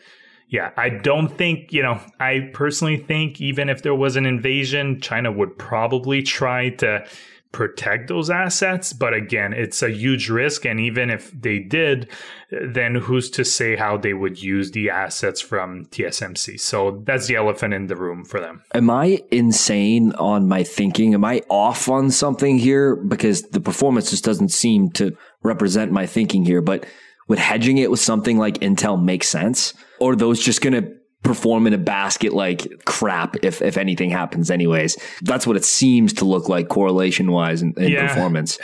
[0.48, 4.98] Yeah, I don't think, you know, I personally think even if there was an invasion,
[5.02, 7.06] China would probably try to
[7.52, 8.92] protect those assets.
[8.92, 10.64] But again, it's a huge risk.
[10.64, 12.08] And even if they did,
[12.50, 16.60] then who's to say how they would use the assets from TSMC?
[16.60, 18.62] So that's the elephant in the room for them.
[18.74, 21.14] Am I insane on my thinking?
[21.14, 22.96] Am I off on something here?
[22.96, 26.60] Because the performance just doesn't seem to represent my thinking here.
[26.60, 26.86] But
[27.28, 29.74] would hedging it with something like Intel make sense?
[29.98, 34.50] Or those just going to perform in a basket like crap if if anything happens
[34.50, 38.08] anyways that's what it seems to look like correlation wise in, in yeah.
[38.08, 38.58] performance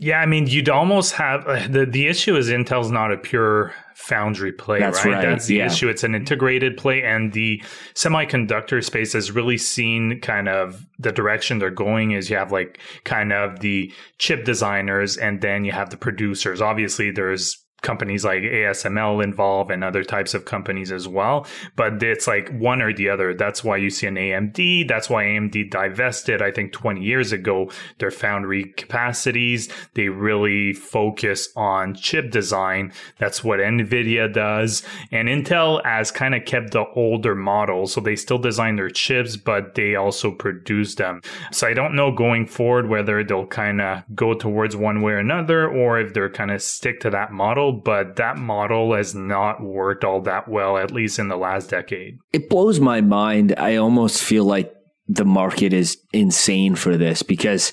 [0.00, 3.72] yeah i mean you'd almost have uh, the the issue is intel's not a pure
[3.94, 5.14] foundry play that's right?
[5.14, 5.66] right that's the yeah.
[5.66, 7.62] issue it's an integrated play and the
[7.94, 12.80] semiconductor space has really seen kind of the direction they're going is you have like
[13.04, 18.42] kind of the chip designers and then you have the producers obviously there's companies like
[18.42, 21.46] ASML involved and other types of companies as well.
[21.76, 23.34] But it's like one or the other.
[23.34, 24.88] That's why you see an AMD.
[24.88, 29.68] That's why AMD divested, I think 20 years ago, their foundry capacities.
[29.94, 32.92] They really focus on chip design.
[33.18, 34.82] That's what NVIDIA does.
[35.10, 37.86] And Intel has kind of kept the older model.
[37.86, 41.22] So they still design their chips, but they also produce them.
[41.52, 45.18] So I don't know going forward whether they'll kind of go towards one way or
[45.18, 49.62] another, or if they're kind of stick to that model but that model has not
[49.62, 52.18] worked all that well, at least in the last decade.
[52.32, 53.54] It blows my mind.
[53.56, 54.74] I almost feel like
[55.08, 57.72] the market is insane for this because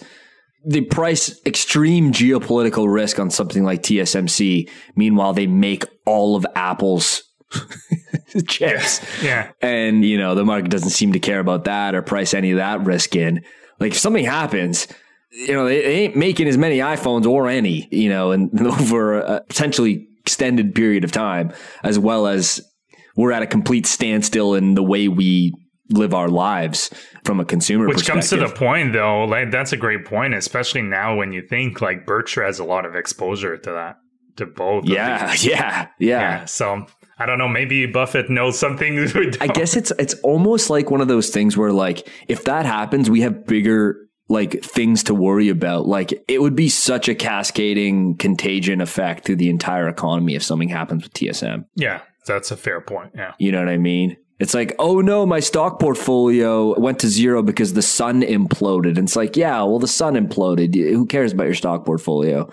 [0.65, 4.69] they price extreme geopolitical risk on something like TSMC.
[4.95, 7.23] Meanwhile, they make all of Apple's
[8.47, 9.01] chips.
[9.23, 9.51] Yeah.
[9.61, 12.57] And, you know, the market doesn't seem to care about that or price any of
[12.57, 13.43] that risk in.
[13.79, 14.87] Like if something happens,
[15.37, 19.41] you know, they, ain't making as many iPhones or any, you know, and over a
[19.41, 22.61] potentially extended period of time, as well as
[23.15, 25.53] we're at a complete standstill in the way we
[25.89, 26.89] live our lives
[27.23, 30.81] from a consumer which comes to the point though like that's a great point especially
[30.81, 33.95] now when you think like berkshire has a lot of exposure to that
[34.35, 36.85] to both yeah yeah yeah yeah so
[37.19, 37.47] I don't know.
[37.47, 38.99] Maybe Buffett knows something.
[39.41, 43.09] I guess it's it's almost like one of those things where, like, if that happens,
[43.09, 45.87] we have bigger like things to worry about.
[45.87, 50.69] Like it would be such a cascading contagion effect through the entire economy if something
[50.69, 51.65] happens with TSM.
[51.75, 53.11] Yeah, that's a fair point.
[53.15, 53.33] Yeah.
[53.37, 54.17] You know what I mean?
[54.39, 58.89] It's like, oh no, my stock portfolio went to zero because the sun imploded.
[58.89, 60.75] And it's like, yeah, well, the sun imploded.
[60.75, 62.47] Who cares about your stock portfolio?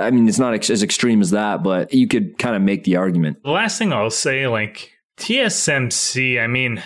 [0.00, 2.84] I mean, it's not ex- as extreme as that, but you could kind of make
[2.84, 3.42] the argument.
[3.42, 6.82] The last thing I'll say, like TSMC, I mean,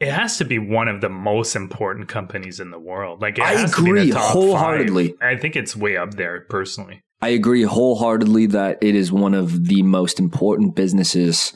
[0.00, 3.20] it has to be one of the most important companies in the world.
[3.20, 5.08] Like I agree wholeheartedly.
[5.20, 5.36] Five.
[5.36, 7.02] I think it's way up there personally.
[7.20, 11.52] I agree wholeheartedly that it is one of the most important businesses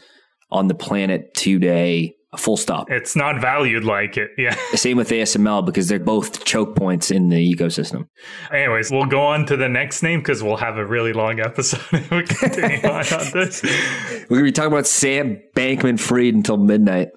[0.51, 2.17] on the planet today.
[2.37, 2.91] Full stop.
[2.91, 4.31] It's not valued like it.
[4.39, 4.57] Yeah.
[4.75, 8.07] Same with ASML because they're both choke points in the ecosystem.
[8.51, 11.81] Anyways, we'll go on to the next name because we'll have a really long episode
[11.93, 13.63] if we continue on, on this.
[14.31, 17.09] We're going to be talking about Sam Bankman Fried until midnight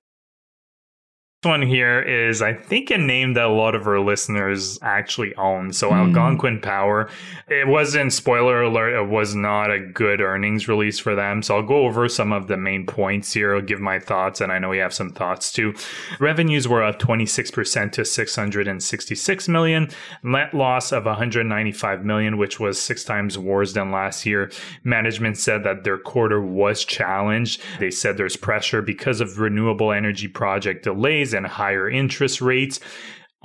[1.45, 5.71] one here is, I think, a name that a lot of our listeners actually own.
[5.71, 5.93] So mm.
[5.93, 7.09] Algonquin Power.
[7.47, 11.43] It wasn't, spoiler alert, it was not a good earnings release for them.
[11.43, 13.55] So I'll go over some of the main points here.
[13.55, 15.75] I'll give my thoughts, and I know we have some thoughts too.
[16.19, 19.89] Revenues were up 26% to 666 million.
[20.23, 24.51] Net loss of 195 million, which was six times worse than last year.
[24.83, 27.61] Management said that their quarter was challenged.
[27.79, 32.79] They said there's pressure because of renewable energy project delays and higher interest rates.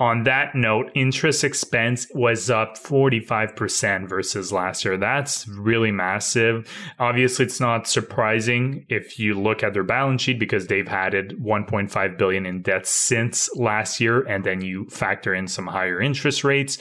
[0.01, 4.97] On that note, interest expense was up 45% versus last year.
[4.97, 6.67] That's really massive.
[6.97, 12.17] Obviously, it's not surprising if you look at their balance sheet because they've added 1.5
[12.17, 16.79] billion in debt since last year and then you factor in some higher interest rates.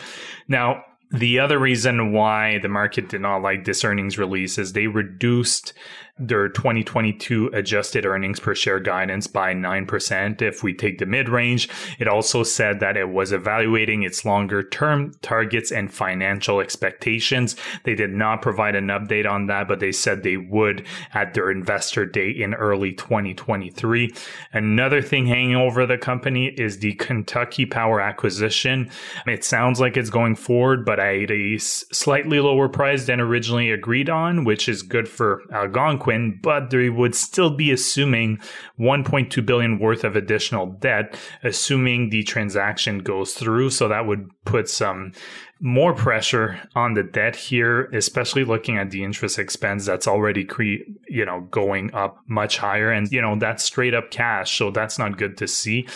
[0.49, 4.87] Now, the other reason why the market did not like this earnings release is they
[4.87, 5.75] reduced
[6.21, 11.69] their 2022 adjusted earnings per share guidance by 9% if we take the mid range.
[11.99, 17.57] It also said that it was evaluating its longer term targets and financial expectations.
[17.85, 21.51] They did not provide an update on that, but they said they would at their
[21.51, 24.15] investor day in early 2023.
[24.53, 28.91] Another thing hanging over the company is the Kentucky Power acquisition.
[29.27, 34.11] It sounds like it's going forward, but at a slightly lower price than originally agreed
[34.11, 38.41] on, which is good for Algonquin Quinn, but they would still be assuming
[38.81, 43.71] 1.2 billion worth of additional debt, assuming the transaction goes through.
[43.71, 45.13] So that would put some
[45.61, 50.85] more pressure on the debt here, especially looking at the interest expense that's already cre-
[51.07, 54.99] you know going up much higher, and you know that's straight up cash, so that's
[54.99, 55.87] not good to see.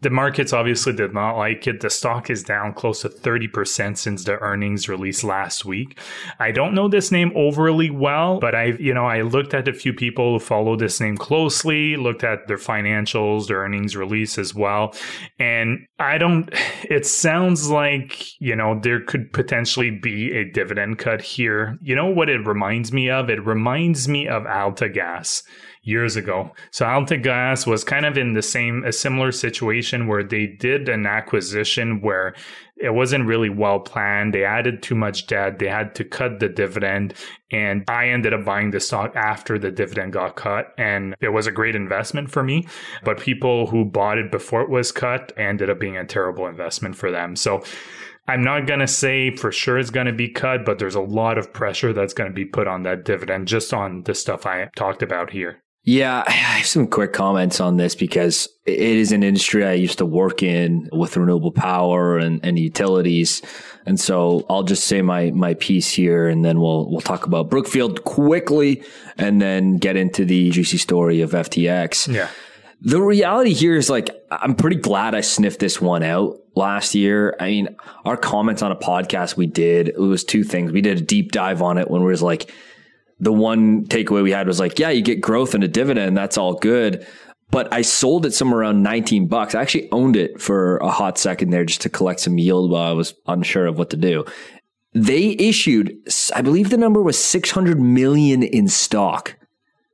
[0.00, 1.80] The markets obviously did not like it.
[1.80, 5.98] The stock is down close to thirty percent since the earnings release last week.
[6.38, 9.72] I don't know this name overly well, but I you know I looked at a
[9.72, 14.54] few people who follow this name closely, looked at their financials, their earnings release as
[14.54, 14.94] well,
[15.40, 16.48] and I don't.
[16.88, 21.78] It sounds like you know there could potentially be a dividend cut here.
[21.82, 23.30] You know what it reminds me of?
[23.30, 25.42] It reminds me of AltaGas
[25.82, 26.52] years ago.
[26.70, 31.06] So AltaGas was kind of in the same, a similar situation where they did an
[31.06, 32.34] acquisition where
[32.76, 34.34] it wasn't really well planned.
[34.34, 35.58] They added too much debt.
[35.58, 37.14] They had to cut the dividend.
[37.50, 40.74] And I ended up buying the stock after the dividend got cut.
[40.76, 42.68] And it was a great investment for me.
[43.04, 46.94] But people who bought it before it was cut ended up being a terrible investment
[46.94, 47.34] for them.
[47.36, 47.64] So
[48.28, 51.00] I'm not going to say for sure it's going to be cut, but there's a
[51.00, 54.44] lot of pressure that's going to be put on that dividend just on the stuff
[54.44, 55.62] I talked about here.
[55.84, 59.96] Yeah, I have some quick comments on this because it is an industry I used
[59.98, 63.40] to work in with renewable power and, and utilities.
[63.86, 67.48] And so I'll just say my my piece here and then we'll we'll talk about
[67.48, 68.82] Brookfield quickly
[69.16, 72.12] and then get into the juicy story of FTX.
[72.12, 72.28] Yeah.
[72.80, 77.36] The reality here is like I'm pretty glad I sniffed this one out last year.
[77.40, 80.70] I mean, our comments on a podcast we did, it was two things.
[80.70, 82.52] We did a deep dive on it when we was like
[83.20, 86.38] the one takeaway we had was like, yeah, you get growth and a dividend, that's
[86.38, 87.06] all good.
[87.50, 89.54] But I sold it somewhere around 19 bucks.
[89.54, 92.90] I actually owned it for a hot second there just to collect some yield while
[92.90, 94.24] I was unsure of what to do.
[94.92, 95.96] They issued,
[96.34, 99.37] I believe the number was 600 million in stock.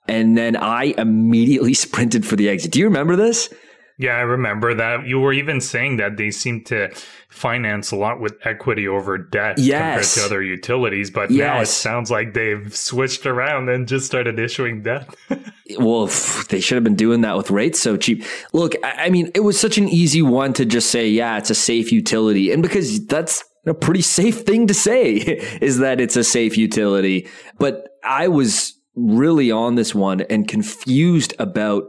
[0.06, 2.72] And then I immediately sprinted for the exit.
[2.72, 3.48] Do you remember this?
[3.96, 5.06] Yeah, I remember that.
[5.06, 6.92] You were even saying that they seem to
[7.28, 10.14] finance a lot with equity over debt yes.
[10.14, 11.38] compared to other utilities, but yes.
[11.38, 15.08] now it sounds like they've switched around and just started issuing debt.
[15.78, 16.06] well,
[16.48, 18.24] they should have been doing that with rates so cheap.
[18.52, 21.54] Look, I mean, it was such an easy one to just say, yeah, it's a
[21.54, 22.50] safe utility.
[22.50, 25.12] And because that's a pretty safe thing to say
[25.60, 27.28] is that it's a safe utility.
[27.60, 31.84] But I was really on this one and confused about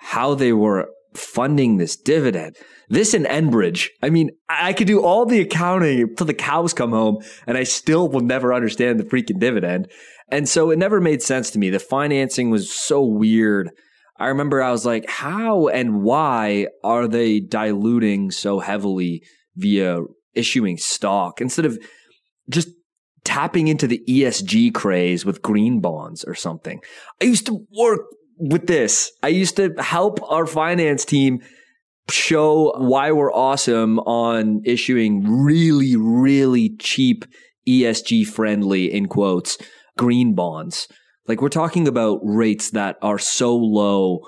[0.00, 2.56] how they were funding this dividend.
[2.88, 3.88] This and Enbridge.
[4.02, 7.64] I mean, I could do all the accounting until the cows come home and I
[7.64, 9.90] still will never understand the freaking dividend.
[10.30, 11.70] And so it never made sense to me.
[11.70, 13.70] The financing was so weird.
[14.18, 19.22] I remember I was like, how and why are they diluting so heavily
[19.56, 19.98] via
[20.34, 21.78] issuing stock instead of
[22.48, 22.68] just
[23.26, 26.80] tapping into the ESG craze with green bonds or something?
[27.20, 28.00] I used to work
[28.38, 29.12] with this.
[29.22, 31.40] I used to help our finance team
[32.08, 37.24] show why we're awesome on issuing really, really cheap
[37.68, 39.58] ESG friendly, in quotes,
[39.98, 40.86] green bonds.
[41.26, 44.20] Like we're talking about rates that are so low,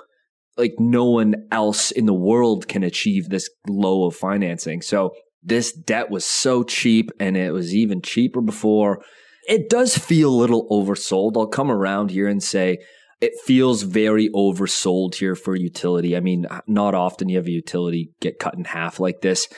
[0.57, 4.83] like no one else in the world can achieve this low of financing.
[4.83, 9.03] So this debt was so cheap and it was even cheaper before.
[9.49, 11.37] It does feel a little oversold.
[11.37, 12.79] I'll come around here and say,
[13.21, 16.17] it feels very oversold here for utility.
[16.17, 19.49] I mean, not often you have a utility get cut in half like this,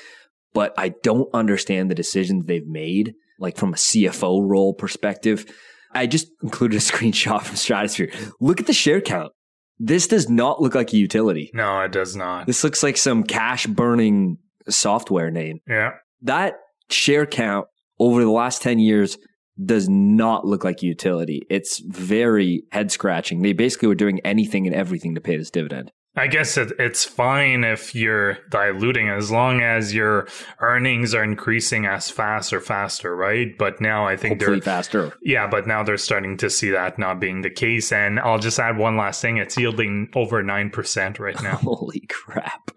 [0.55, 5.45] but I don't understand the decisions they've made, like from a CFO role perspective.
[5.93, 8.12] I just included a screenshot from Stratosphere.
[8.40, 9.33] Look at the share count.
[9.79, 11.51] This does not look like a utility.
[11.55, 12.47] No, it does not.
[12.47, 14.37] This looks like some cash burning
[14.71, 15.61] software name.
[15.69, 15.93] Yeah.
[16.23, 16.55] That
[16.91, 17.67] share count
[17.99, 19.19] over the last 10 years
[19.63, 21.43] does not look like utility.
[21.51, 23.43] It's very head scratching.
[23.43, 25.93] They basically were doing anything and everything to pay this dividend.
[26.21, 30.29] I guess it, it's fine if you're diluting as long as your
[30.59, 33.57] earnings are increasing as fast or faster, right?
[33.57, 35.15] But now I think Hopefully they're faster.
[35.23, 37.91] Yeah, but now they're starting to see that not being the case.
[37.91, 41.57] And I'll just add one last thing: it's yielding over nine percent right now.
[41.63, 42.71] Holy crap!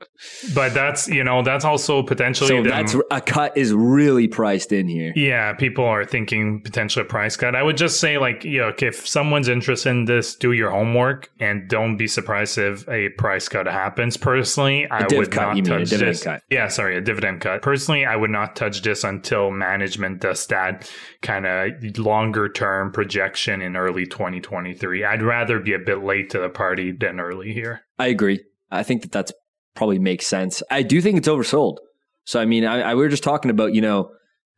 [0.53, 4.71] But that's you know that's also potentially so them, that's a cut is really priced
[4.71, 5.11] in here.
[5.17, 7.55] Yeah, people are thinking potentially a price cut.
[7.55, 11.29] I would just say like you know, if someone's interested in this, do your homework
[11.39, 14.17] and don't be surprised if a price cut happens.
[14.17, 16.23] Personally, I would cut, not touch this.
[16.23, 16.41] Cut.
[16.49, 17.61] Yeah, sorry, a dividend cut.
[17.61, 20.91] Personally, I would not touch this until management does that
[21.21, 25.03] kind of longer term projection in early 2023.
[25.03, 27.81] I'd rather be a bit late to the party than early here.
[27.99, 28.43] I agree.
[28.71, 29.31] I think that that's
[29.75, 30.63] probably makes sense.
[30.69, 31.77] I do think it's oversold.
[32.25, 34.11] So I mean, I, I we were just talking about you know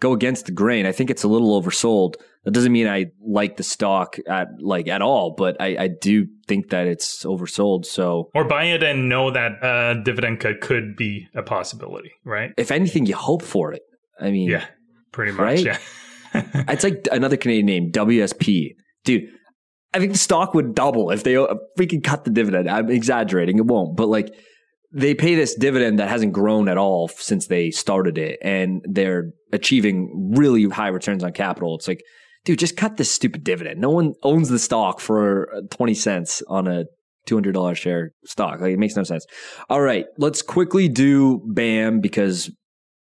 [0.05, 0.85] go against the grain.
[0.85, 2.15] I think it's a little oversold.
[2.43, 6.27] That doesn't mean I like the stock at like at all, but I, I do
[6.47, 7.85] think that it's oversold.
[7.85, 12.51] So or buy it and know that a dividend cut could be a possibility, right?
[12.55, 13.81] If anything, you hope for it.
[14.19, 14.65] I mean, yeah.
[15.11, 15.41] pretty much.
[15.41, 15.65] Right?
[15.65, 15.79] Yeah.
[16.69, 18.75] it's like another Canadian name, WSP.
[19.05, 19.23] Dude,
[19.93, 22.69] I think the stock would double if they uh, freaking cut the dividend.
[22.69, 24.29] I'm exaggerating, it won't, but like
[24.95, 29.31] they pay this dividend that hasn't grown at all since they started it, and they're
[29.55, 31.75] achieving really high returns on capital.
[31.75, 32.03] It's like,
[32.43, 33.81] dude, just cut this stupid dividend.
[33.81, 36.85] No one owns the stock for uh, 20 cents on a
[37.27, 38.61] $200 share stock.
[38.61, 39.25] Like it makes no sense.
[39.69, 42.51] All right, let's quickly do BAM because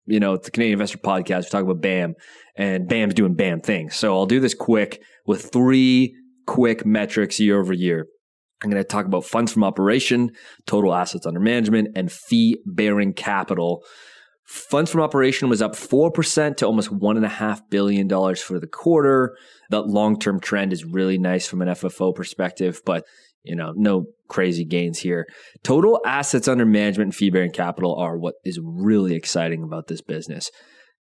[0.10, 1.44] you know, it's the Canadian Investor Podcast.
[1.44, 2.16] We talk about BAM,
[2.58, 3.96] and BAM's doing BAM things.
[3.96, 6.16] So I'll do this quick with three
[6.48, 8.08] quick metrics year over year.
[8.64, 10.32] I'm going to talk about funds from operation,
[10.66, 13.84] total assets under management, and fee bearing capital.
[14.50, 19.38] Funds from operation was up 4% to almost $1.5 billion for the quarter.
[19.70, 23.06] That long term trend is really nice from an FFO perspective, but
[23.44, 25.28] you know, no crazy gains here.
[25.62, 30.02] Total assets under management and fee bearing capital are what is really exciting about this
[30.02, 30.50] business.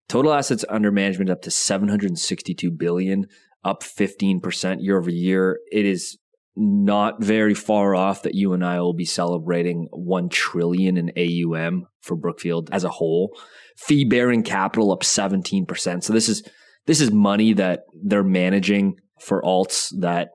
[0.07, 3.25] Total assets under management up to 762 billion,
[3.63, 5.57] up 15% year over year.
[5.71, 6.19] It is
[6.61, 11.85] not very far off that you and I will be celebrating 1 trillion in AUM
[12.01, 13.35] for Brookfield as a whole.
[13.77, 16.03] Fee bearing capital up 17%.
[16.03, 16.43] So this is
[16.85, 20.29] this is money that they're managing for alts that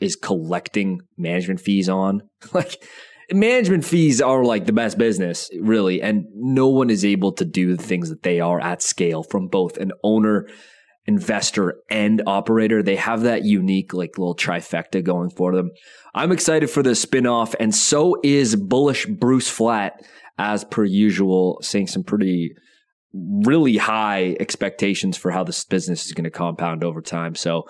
[0.00, 2.22] is collecting management fees on.
[2.52, 2.82] Like
[3.30, 7.76] management fees are like the best business, really, and no one is able to do
[7.76, 10.48] the things that they are at scale from both an owner,
[11.08, 12.82] investor, and operator.
[12.82, 15.70] They have that unique like little trifecta going for them.
[16.14, 20.04] I'm excited for the spinoff, and so is bullish Bruce Flatt
[20.38, 22.54] as per usual, saying some pretty
[23.12, 27.34] really high expectations for how this business is going to compound over time.
[27.34, 27.64] So,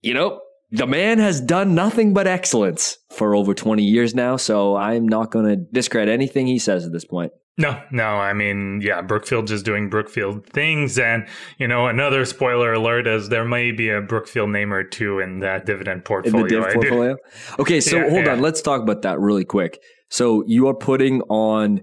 [0.00, 0.40] you know,
[0.70, 4.36] the man has done nothing but excellence for over 20 years now.
[4.36, 7.32] So I'm not going to discredit anything he says at this point.
[7.58, 8.04] No, no.
[8.04, 10.98] I mean, yeah, Brookfield just doing Brookfield things.
[10.98, 11.26] And,
[11.58, 15.40] you know, another spoiler alert is there may be a Brookfield name or two in
[15.40, 16.44] that dividend portfolio.
[16.44, 17.16] In the div portfolio?
[17.58, 18.32] Okay, so yeah, hold yeah.
[18.32, 18.40] on.
[18.42, 19.80] Let's talk about that really quick.
[20.10, 21.80] So you are putting on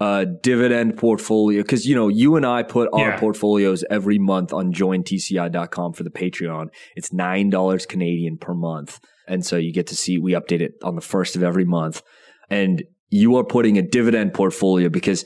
[0.00, 3.18] a dividend portfolio because you know you and I put our yeah.
[3.18, 6.68] portfolios every month on jointci.com for the Patreon.
[6.94, 10.74] It's nine dollars Canadian per month, and so you get to see we update it
[10.84, 12.02] on the first of every month.
[12.48, 15.24] And you are putting a dividend portfolio because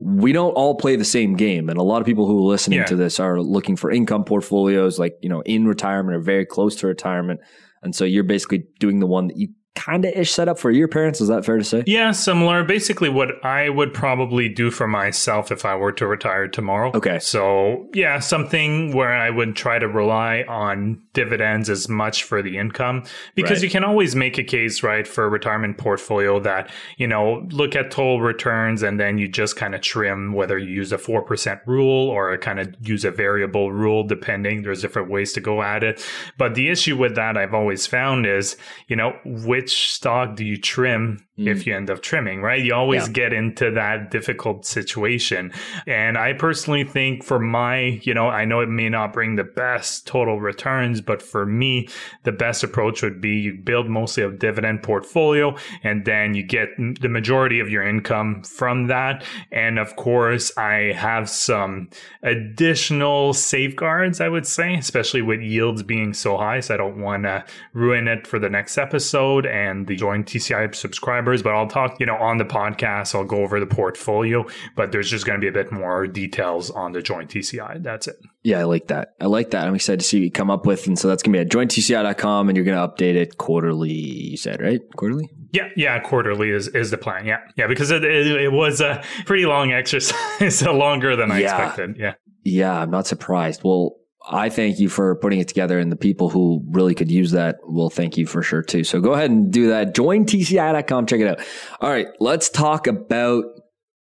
[0.00, 2.78] we don't all play the same game, and a lot of people who are listening
[2.78, 2.86] yeah.
[2.86, 6.76] to this are looking for income portfolios, like you know, in retirement or very close
[6.76, 7.40] to retirement.
[7.82, 10.88] And so you're basically doing the one that you kind of ish setup for your
[10.88, 11.20] parents.
[11.20, 11.84] Is that fair to say?
[11.86, 12.64] Yeah, similar.
[12.64, 16.90] Basically, what I would probably do for myself if I were to retire tomorrow.
[16.94, 17.18] Okay.
[17.18, 22.58] So, yeah, something where I would try to rely on dividends as much for the
[22.58, 23.04] income
[23.34, 23.62] because right.
[23.62, 27.76] you can always make a case, right, for a retirement portfolio that, you know, look
[27.76, 31.60] at total returns and then you just kind of trim whether you use a 4%
[31.66, 34.62] rule or kind of use a variable rule, depending.
[34.62, 36.04] There's different ways to go at it.
[36.36, 38.56] But the issue with that I've always found is,
[38.88, 41.46] you know, with which stock do you trim mm.
[41.46, 42.64] if you end up trimming, right?
[42.64, 43.12] You always yeah.
[43.12, 45.52] get into that difficult situation.
[45.86, 49.44] And I personally think for my, you know, I know it may not bring the
[49.44, 51.88] best total returns, but for me,
[52.22, 56.68] the best approach would be you build mostly a dividend portfolio and then you get
[56.78, 59.24] the majority of your income from that.
[59.52, 61.90] And of course, I have some
[62.22, 66.60] additional safeguards, I would say, especially with yields being so high.
[66.60, 67.44] So I don't want to
[67.74, 71.42] ruin it for the next episode and the joint TCI subscribers.
[71.42, 74.46] But I'll talk, you know, on the podcast, I'll go over the portfolio,
[74.76, 77.82] but there's just going to be a bit more details on the joint TCI.
[77.82, 78.16] That's it.
[78.42, 79.14] Yeah, I like that.
[79.20, 79.66] I like that.
[79.66, 80.86] I'm excited to see what you come up with.
[80.86, 83.92] And so that's going to be at jointci.com and you're going to update it quarterly,
[83.92, 84.80] you said, right?
[84.96, 85.28] Quarterly?
[85.52, 87.26] Yeah, yeah, quarterly is, is the plan.
[87.26, 91.66] Yeah, yeah, because it, it, it was a pretty long exercise, longer than I yeah.
[91.66, 91.96] expected.
[91.98, 92.14] Yeah.
[92.44, 93.62] Yeah, I'm not surprised.
[93.64, 93.96] Well,
[94.28, 97.56] I thank you for putting it together, and the people who really could use that
[97.62, 98.84] will thank you for sure too.
[98.84, 99.94] So go ahead and do that.
[99.94, 101.06] Join TCI.com.
[101.06, 101.40] Check it out.
[101.80, 103.44] All right, let's talk about.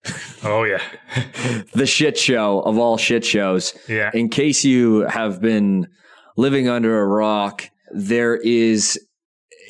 [0.44, 0.82] oh yeah,
[1.74, 3.74] the shit show of all shit shows.
[3.90, 4.12] Yeah.
[4.14, 5.88] In case you have been
[6.38, 9.00] living under a rock, there is,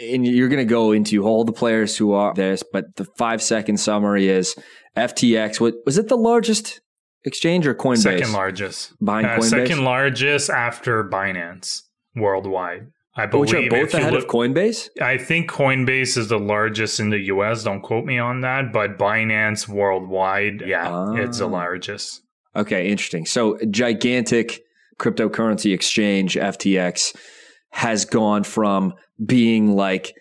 [0.01, 3.41] and you're going to go into all the players who are this, but the five
[3.41, 4.55] second summary is
[4.95, 5.59] FTX.
[5.59, 6.07] What was it?
[6.07, 6.81] The largest
[7.25, 7.97] exchange or Coinbase?
[7.97, 8.93] Second largest.
[9.01, 9.49] Buying uh, Coinbase?
[9.49, 11.81] Second largest after Binance
[12.15, 12.87] worldwide.
[13.17, 13.53] I believe.
[13.53, 14.89] Which are both ahead look, of Coinbase?
[15.01, 17.63] I think Coinbase is the largest in the US.
[17.63, 18.73] Don't quote me on that.
[18.73, 21.13] But Binance worldwide, yeah, ah.
[21.15, 22.21] it's the largest.
[22.55, 23.25] Okay, interesting.
[23.25, 24.61] So, gigantic
[24.97, 27.15] cryptocurrency exchange, FTX,
[27.71, 28.93] has gone from
[29.25, 30.15] being like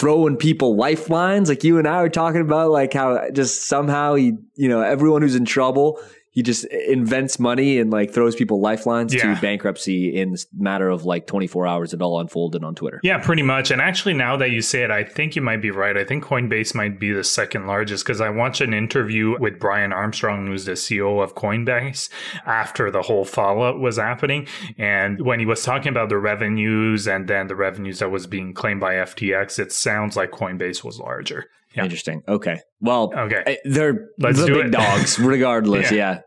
[0.00, 4.32] throwing people lifelines like you and I were talking about like how just somehow he
[4.56, 6.00] you know everyone who's in trouble
[6.32, 9.34] he just invents money and like throws people lifelines Yeah.
[9.34, 11.92] to bankruptcy in this matter of like 24 hours.
[11.92, 13.00] It all unfolded on Twitter.
[13.02, 13.70] Yeah, pretty much.
[13.70, 15.96] And actually, now that you say it, I think you might be right.
[15.96, 19.92] I think Coinbase might be the second largest because I watched an interview with Brian
[19.92, 22.08] Armstrong, who's the CEO of Coinbase,
[22.46, 24.46] after the whole fallout was happening.
[24.78, 28.54] And when he was talking about the revenues and then the revenues that was being
[28.54, 31.46] claimed by FTX, it sounds like Coinbase was larger.
[31.74, 31.84] Yeah.
[31.84, 32.22] Interesting.
[32.26, 32.58] Okay.
[32.80, 33.58] Well, Okay.
[33.64, 34.70] they're Let's the big it.
[34.72, 35.90] dogs, regardless.
[35.92, 35.96] Yeah.
[36.14, 36.20] yeah.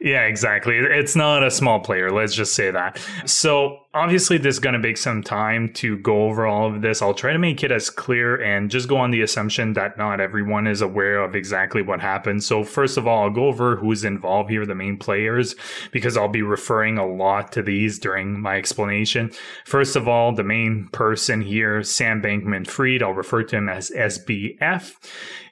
[0.00, 0.76] Yeah, exactly.
[0.76, 2.10] It's not a small player.
[2.10, 3.00] Let's just say that.
[3.24, 7.02] So obviously, this is going to take some time to go over all of this.
[7.02, 10.20] I'll try to make it as clear and just go on the assumption that not
[10.20, 12.44] everyone is aware of exactly what happened.
[12.44, 15.54] So first of all, I'll go over who's involved here, the main players,
[15.92, 19.30] because I'll be referring a lot to these during my explanation.
[19.64, 23.90] First of all, the main person here, Sam Bankman Fried, I'll refer to him as
[23.90, 24.94] SBF.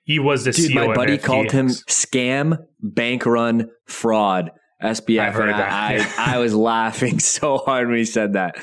[0.04, 4.50] He was the Dude, CEO my buddy called him scam, bank run, fraud,
[4.82, 5.18] SBF.
[5.18, 5.72] I've heard that,
[6.18, 8.56] I, I was laughing so hard when he said that.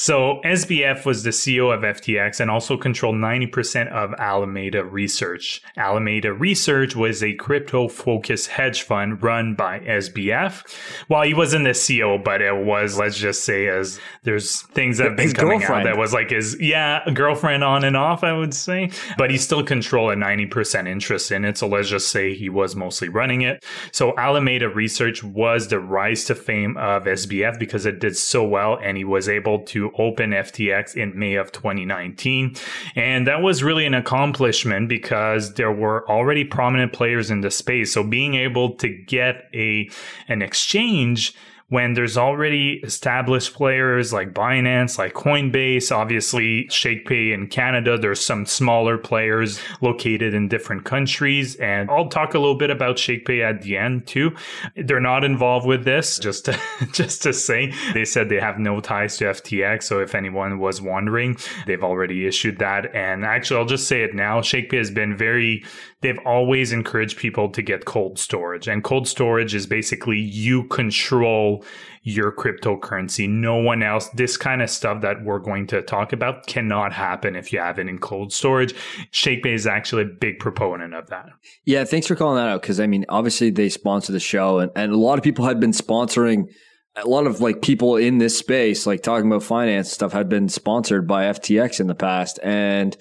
[0.00, 5.60] So SBF was the CEO of FTX and also controlled 90% of Alameda Research.
[5.76, 10.64] Alameda Research was a crypto focused hedge fund run by SBF.
[11.10, 15.08] Well, he wasn't the CEO, but it was, let's just say, as there's things that
[15.08, 15.86] have been His coming girlfriend.
[15.86, 18.90] out that was like his, yeah, girlfriend on and off, I would say.
[19.18, 21.58] But he still controlled a 90% interest in it.
[21.58, 23.62] So let's just say he was mostly running it.
[23.92, 28.78] So Alameda Research was the rise to fame of SBF because it did so well
[28.82, 32.56] and he was able to open FTX in May of 2019.
[32.94, 37.92] And that was really an accomplishment because there were already prominent players in the space.
[37.92, 39.90] So being able to get a
[40.28, 41.34] an exchange
[41.70, 48.44] when there's already established players like Binance, like Coinbase, obviously ShakePay in Canada, there's some
[48.44, 51.54] smaller players located in different countries.
[51.56, 54.34] And I'll talk a little bit about ShakePay at the end too.
[54.74, 56.60] They're not involved with this, just to,
[56.92, 57.72] just to say.
[57.94, 59.84] They said they have no ties to FTX.
[59.84, 62.92] So if anyone was wondering, they've already issued that.
[62.96, 64.40] And actually, I'll just say it now.
[64.40, 65.64] ShakePay has been very,
[66.02, 68.66] they've always encouraged people to get cold storage.
[68.66, 71.64] And cold storage is basically you control
[72.02, 73.28] your cryptocurrency.
[73.28, 77.36] No one else, this kind of stuff that we're going to talk about cannot happen
[77.36, 78.74] if you have it in cold storage.
[79.12, 81.28] ShakePay is actually a big proponent of that.
[81.64, 84.72] Yeah, thanks for calling that out because I mean, obviously they sponsor the show, and,
[84.74, 86.50] and a lot of people had been sponsoring.
[86.96, 90.48] A lot of like people in this space, like talking about finance stuff, had been
[90.48, 92.96] sponsored by FTX in the past, and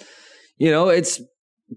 [0.58, 1.22] you know, it's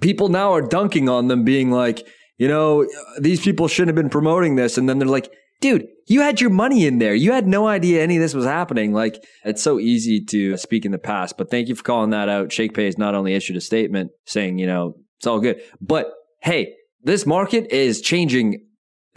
[0.00, 2.06] people now are dunking on them, being like,
[2.38, 2.86] you know,
[3.20, 6.50] these people shouldn't have been promoting this, and then they're like, dude, you had your
[6.50, 8.92] money in there, you had no idea any of this was happening.
[8.92, 12.28] Like, it's so easy to speak in the past, but thank you for calling that
[12.28, 12.48] out.
[12.48, 16.74] ShakePay has not only issued a statement saying, you know, it's all good, but hey,
[17.04, 18.66] this market is changing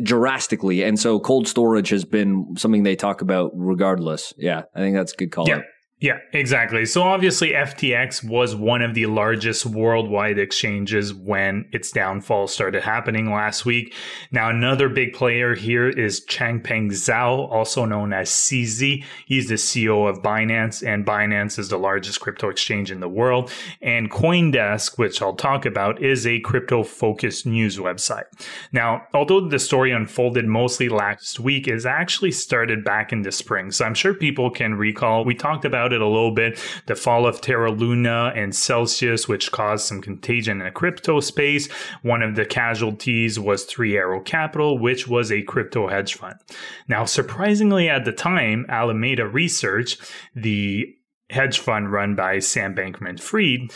[0.04, 0.84] drastically.
[0.84, 4.34] And so cold storage has been something they talk about regardless.
[4.38, 5.48] Yeah, I think that's a good call.
[5.48, 5.62] Yeah.
[6.02, 6.86] Yeah, exactly.
[6.86, 13.32] So obviously, FTX was one of the largest worldwide exchanges when its downfall started happening
[13.32, 13.94] last week.
[14.30, 19.06] Now, another big player here is Changpeng Zhao, also known as CZ.
[19.26, 23.50] He's the CEO of Binance, and Binance is the largest crypto exchange in the world.
[23.82, 28.26] And Coindesk, which I'll talk about, is a crypto focused news website.
[28.74, 33.72] Now, although the story unfolded mostly last week, it actually started back in the spring.
[33.72, 35.24] So I'm sure people can recall.
[35.24, 39.52] We talked about it a little bit the fall of Terra Luna and Celsius, which
[39.52, 41.72] caused some contagion in the crypto space.
[42.02, 46.36] One of the casualties was Three Arrow Capital, which was a crypto hedge fund.
[46.88, 49.98] Now, surprisingly, at the time, Alameda Research,
[50.36, 50.94] the
[51.30, 53.72] hedge fund run by Sam Bankman Fried,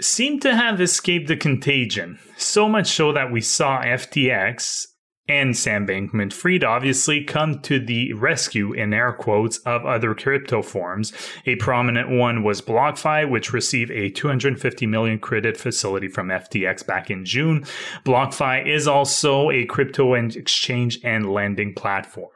[0.00, 2.18] seemed to have escaped the contagion.
[2.36, 4.86] So much so that we saw FTX
[5.26, 10.60] and Sam Bankman Fried obviously come to the rescue, in air quotes, of other crypto
[10.60, 11.12] forms.
[11.46, 17.10] A prominent one was BlockFi, which received a 250 million credit facility from FTX back
[17.10, 17.64] in June.
[18.04, 22.30] BlockFi is also a crypto and exchange and lending platform.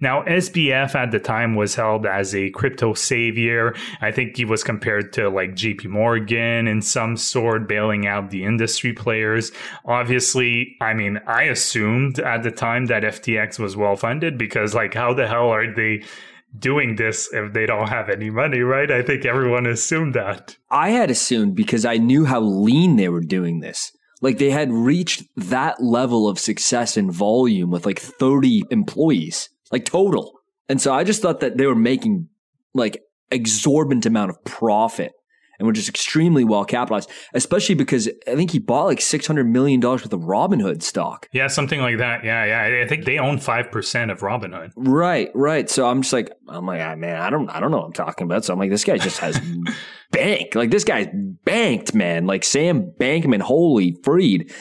[0.00, 3.74] Now, SBF at the time was held as a crypto savior.
[4.00, 8.44] I think he was compared to like JP Morgan in some sort, bailing out the
[8.44, 9.52] industry players.
[9.84, 14.94] Obviously, I mean, I assumed at the time that FTX was well funded because, like,
[14.94, 16.04] how the hell are they
[16.58, 18.90] doing this if they don't have any money, right?
[18.90, 20.56] I think everyone assumed that.
[20.70, 23.92] I had assumed because I knew how lean they were doing this.
[24.20, 29.84] Like they had reached that level of success and volume with like 30 employees, like
[29.84, 30.40] total.
[30.68, 32.28] And so I just thought that they were making
[32.74, 35.12] like exorbitant amount of profit.
[35.58, 39.80] And we're just extremely well capitalized, especially because I think he bought like $600 million
[39.80, 41.28] worth of Robinhood stock.
[41.32, 42.24] Yeah, something like that.
[42.24, 42.84] Yeah, yeah.
[42.84, 44.72] I think they own 5% of Robinhood.
[44.76, 45.68] Right, right.
[45.68, 47.92] So I'm just like, I'm like, ah, man, I don't, I don't know what I'm
[47.92, 48.44] talking about.
[48.44, 49.40] So I'm like, this guy just has
[50.10, 50.54] bank.
[50.54, 51.08] Like this guy's
[51.44, 52.26] banked, man.
[52.26, 54.52] Like Sam Bankman, holy freed.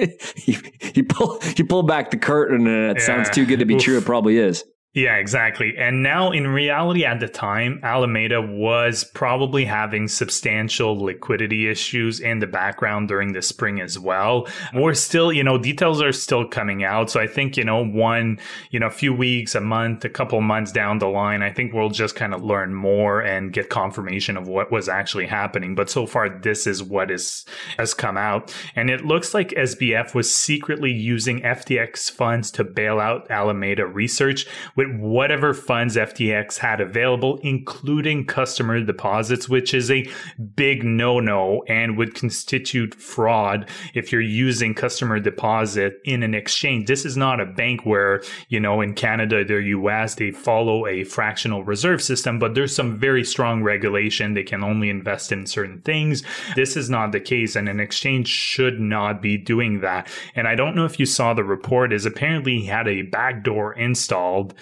[0.36, 3.06] he, he pull he pulled back the curtain and it yeah.
[3.06, 3.82] sounds too good to be Oof.
[3.82, 3.98] true.
[3.98, 4.64] It probably is.
[4.92, 5.74] Yeah, exactly.
[5.78, 12.40] And now, in reality, at the time, Alameda was probably having substantial liquidity issues in
[12.40, 14.48] the background during the spring as well.
[14.74, 17.08] We're still, you know, details are still coming out.
[17.08, 18.40] So I think, you know, one,
[18.72, 21.72] you know, a few weeks, a month, a couple months down the line, I think
[21.72, 25.76] we'll just kind of learn more and get confirmation of what was actually happening.
[25.76, 27.44] But so far, this is what is
[27.76, 28.52] has come out.
[28.74, 34.48] And it looks like SBF was secretly using FTX funds to bail out Alameda Research
[34.80, 40.08] with whatever funds FTX had available, including customer deposits, which is a
[40.56, 46.86] big no no and would constitute fraud if you're using customer deposit in an exchange.
[46.86, 51.04] This is not a bank where, you know, in Canada, the US, they follow a
[51.04, 54.32] fractional reserve system, but there's some very strong regulation.
[54.32, 56.22] They can only invest in certain things.
[56.56, 60.08] This is not the case, and an exchange should not be doing that.
[60.34, 63.74] And I don't know if you saw the report, is apparently he had a backdoor
[63.74, 64.54] installed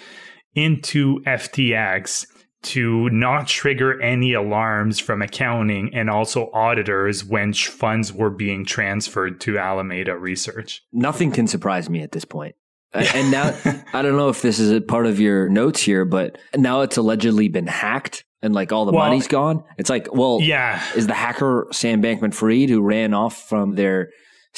[0.63, 2.25] into FTX
[2.61, 9.39] to not trigger any alarms from accounting and also auditors when funds were being transferred
[9.41, 10.83] to Alameda Research.
[10.91, 12.55] Nothing can surprise me at this point.
[12.93, 13.55] and now
[13.93, 16.97] I don't know if this is a part of your notes here, but now it's
[16.97, 19.63] allegedly been hacked and like all the well, money's gone.
[19.77, 24.09] It's like, well, yeah, is the hacker Sam Bankman Fried who ran off from their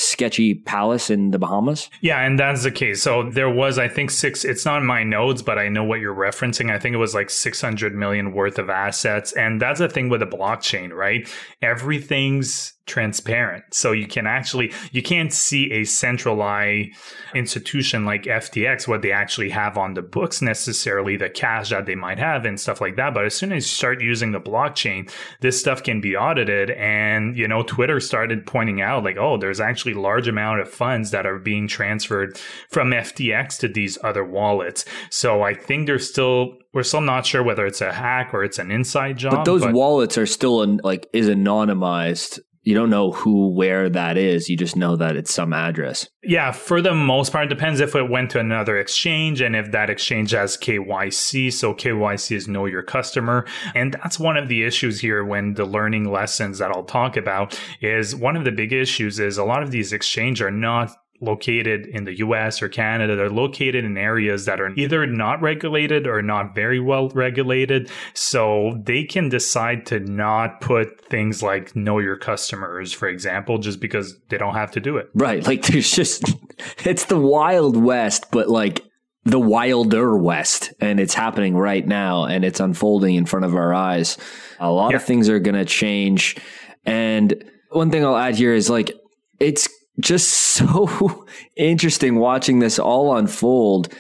[0.02, 1.90] sketchy palace in the Bahamas?
[2.02, 3.02] Yeah, and that's the case.
[3.02, 6.16] So there was, I think, six, it's not my notes, but I know what you're
[6.16, 6.72] referencing.
[6.72, 9.34] I think it was like 600 million worth of assets.
[9.34, 11.30] And that's the thing with a blockchain, right?
[11.62, 13.64] Everything's transparent.
[13.72, 16.90] So you can actually, you can't see a centralized
[17.36, 21.96] institution like FTX, what they actually have on the books necessarily, the cash that they
[21.96, 23.14] might have and stuff like that.
[23.14, 25.12] But as soon as you start using the blockchain,
[25.42, 26.72] this stuff can be audited.
[26.72, 31.12] And, you know, Twitter started pointing out like, oh, there's actually large amount of funds
[31.12, 32.38] that are being transferred
[32.70, 34.86] from FTX to these other wallets.
[35.10, 38.58] So I think there's still we're still not sure whether it's a hack or it's
[38.58, 39.34] an inside job.
[39.34, 43.90] But those but wallets are still an, like is anonymized you don't know who where
[43.90, 44.50] that is.
[44.50, 46.08] You just know that it's some address.
[46.24, 49.72] Yeah for the most part it depends if it went to another exchange and if
[49.72, 53.46] that exchange has kyc so kyc is know your customer.
[53.74, 57.60] And that's one of the issues here when the learning lessons that i'll talk about
[57.82, 61.86] is one of the big issues is a lot of these exchanges are not located
[61.88, 63.16] in the US or Canada.
[63.16, 67.90] They're located in areas that are either not regulated or not very well regulated.
[68.14, 73.80] So they can decide to not put things like know your customers, for example, just
[73.80, 75.10] because they don't have to do it.
[75.14, 75.46] Right.
[75.46, 76.24] Like there's just,
[76.86, 78.84] it's the Wild West, but like
[79.24, 80.74] the wilder West.
[80.80, 84.18] And it's happening right now and it's unfolding in front of our eyes.
[84.60, 84.98] A lot yeah.
[84.98, 86.38] of things are going to change.
[86.86, 88.92] And one thing I'll add here is like,
[89.40, 89.70] it's
[90.00, 91.26] just so
[91.56, 93.94] interesting watching this all unfold.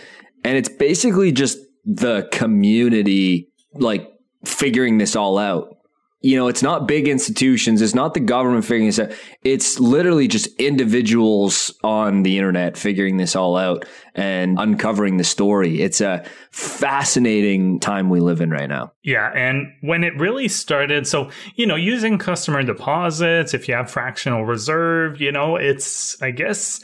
[0.43, 4.07] And it's basically just the community like
[4.45, 5.77] figuring this all out
[6.21, 7.81] you know, it's not big institutions.
[7.81, 9.11] It's not the government figuring this out.
[9.43, 15.81] It's literally just individuals on the internet figuring this all out and uncovering the story.
[15.81, 18.93] It's a fascinating time we live in right now.
[19.03, 19.31] Yeah.
[19.33, 24.45] And when it really started, so, you know, using customer deposits, if you have fractional
[24.45, 26.81] reserve, you know, it's, I guess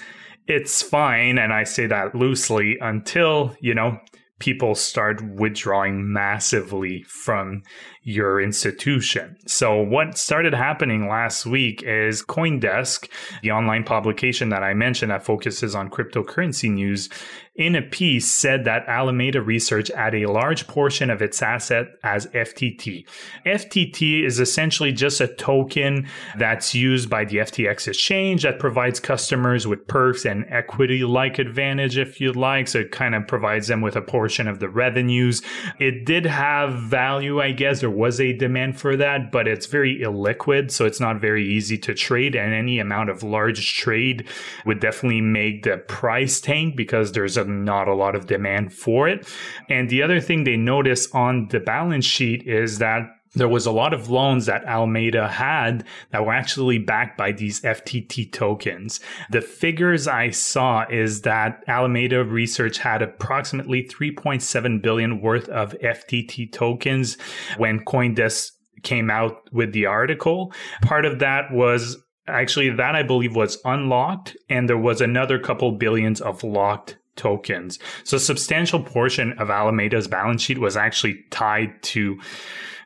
[0.47, 1.37] it's fine.
[1.37, 3.99] And I say that loosely until, you know,
[4.39, 7.63] people start withdrawing massively from
[8.07, 9.35] your institution.
[9.47, 13.09] So what started happening last week is Coindesk,
[13.41, 17.09] the online publication that I mentioned that focuses on cryptocurrency news,
[17.57, 22.27] in a piece said that Alameda Research had a large portion of its asset as
[22.27, 23.03] FTT.
[23.45, 29.65] FTT is essentially just a token that's used by the FTX exchange that provides customers
[29.65, 32.67] with perks and equity like advantage, if you like.
[32.67, 35.41] So it kind of provides them with a portion of the revenues.
[35.79, 37.79] It did have value, I guess.
[37.79, 40.71] There was a demand for that, but it's very illiquid.
[40.71, 42.35] So it's not very easy to trade.
[42.35, 44.27] And any amount of large trade
[44.65, 49.07] would definitely make the price tank because there's a not a lot of demand for
[49.09, 49.27] it.
[49.69, 53.71] And the other thing they notice on the balance sheet is that there was a
[53.71, 58.99] lot of loans that Alameda had that were actually backed by these FTT tokens.
[59.29, 66.51] The figures I saw is that Alameda Research had approximately 3.7 billion worth of FTT
[66.51, 67.17] tokens
[67.57, 68.51] when CoinDesk
[68.83, 70.53] came out with the article.
[70.81, 75.71] Part of that was actually that I believe was unlocked, and there was another couple
[75.71, 77.79] billions of locked tokens.
[78.03, 82.19] So substantial portion of Alameda's balance sheet was actually tied to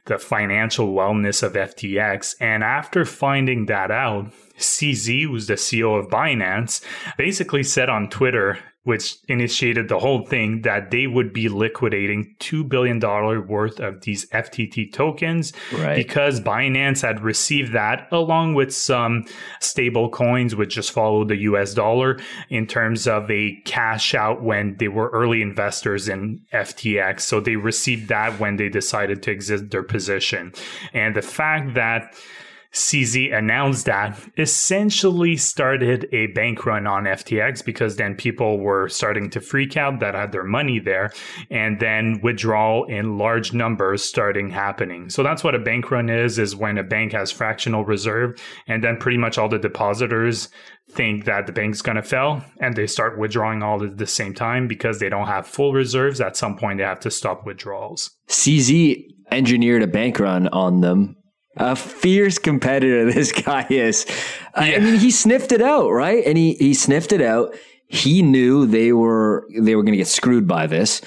[0.06, 2.36] the financial wellness of FTX.
[2.40, 6.84] And after finding that out, CZ, who's the CEO of Binance,
[7.18, 12.68] basically said on Twitter which initiated the whole thing that they would be liquidating $2
[12.68, 13.00] billion
[13.48, 15.96] worth of these FTT tokens right.
[15.96, 19.26] because Binance had received that along with some
[19.60, 22.20] stable coins, which just followed the US dollar
[22.50, 27.22] in terms of a cash out when they were early investors in FTX.
[27.22, 30.54] So they received that when they decided to exit their position.
[30.92, 32.16] And the fact that
[32.74, 39.30] CZ announced that essentially started a bank run on FTX because then people were starting
[39.32, 41.12] to freak out that had their money there
[41.50, 45.10] and then withdrawal in large numbers starting happening.
[45.10, 48.82] So that's what a bank run is, is when a bank has fractional reserve and
[48.82, 50.48] then pretty much all the depositors
[50.92, 54.34] think that the bank's going to fail and they start withdrawing all at the same
[54.34, 56.22] time because they don't have full reserves.
[56.22, 58.12] At some point, they have to stop withdrawals.
[58.28, 61.18] CZ engineered a bank run on them
[61.58, 64.06] a fierce competitor this guy is.
[64.56, 64.62] Yeah.
[64.62, 66.24] I mean, he sniffed it out, right?
[66.26, 67.56] And he he sniffed it out.
[67.88, 71.02] He knew they were they were going to get screwed by this,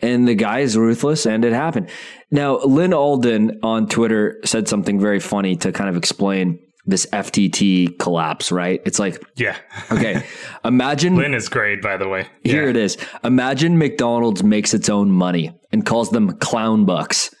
[0.00, 1.90] and the guy is ruthless, and it happened.
[2.30, 7.98] Now, Lyn Alden on Twitter said something very funny to kind of explain this FTT
[7.98, 8.80] collapse, right?
[8.84, 9.56] It's like, yeah.
[9.92, 10.24] okay.
[10.64, 12.26] Imagine Lyn is great, by the way.
[12.42, 12.70] Here yeah.
[12.70, 12.96] it is.
[13.22, 17.34] Imagine McDonald's makes its own money and calls them clown bucks.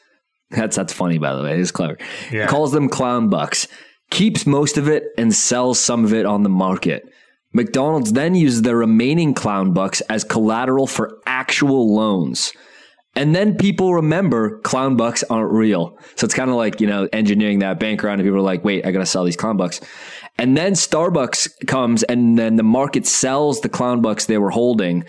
[0.56, 1.60] That's that's funny, by the way.
[1.60, 1.96] It's clever.
[2.32, 2.48] Yeah.
[2.48, 3.68] Calls them clown bucks,
[4.10, 7.08] keeps most of it, and sells some of it on the market.
[7.52, 12.52] McDonald's then uses the remaining clown bucks as collateral for actual loans.
[13.16, 15.98] And then people remember clown bucks aren't real.
[16.14, 18.64] So it's kind of like, you know, engineering that bank run and people are like,
[18.64, 19.80] wait, I got to sell these clown bucks.
[20.38, 25.04] And then Starbucks comes and then the market sells the clown bucks they were holding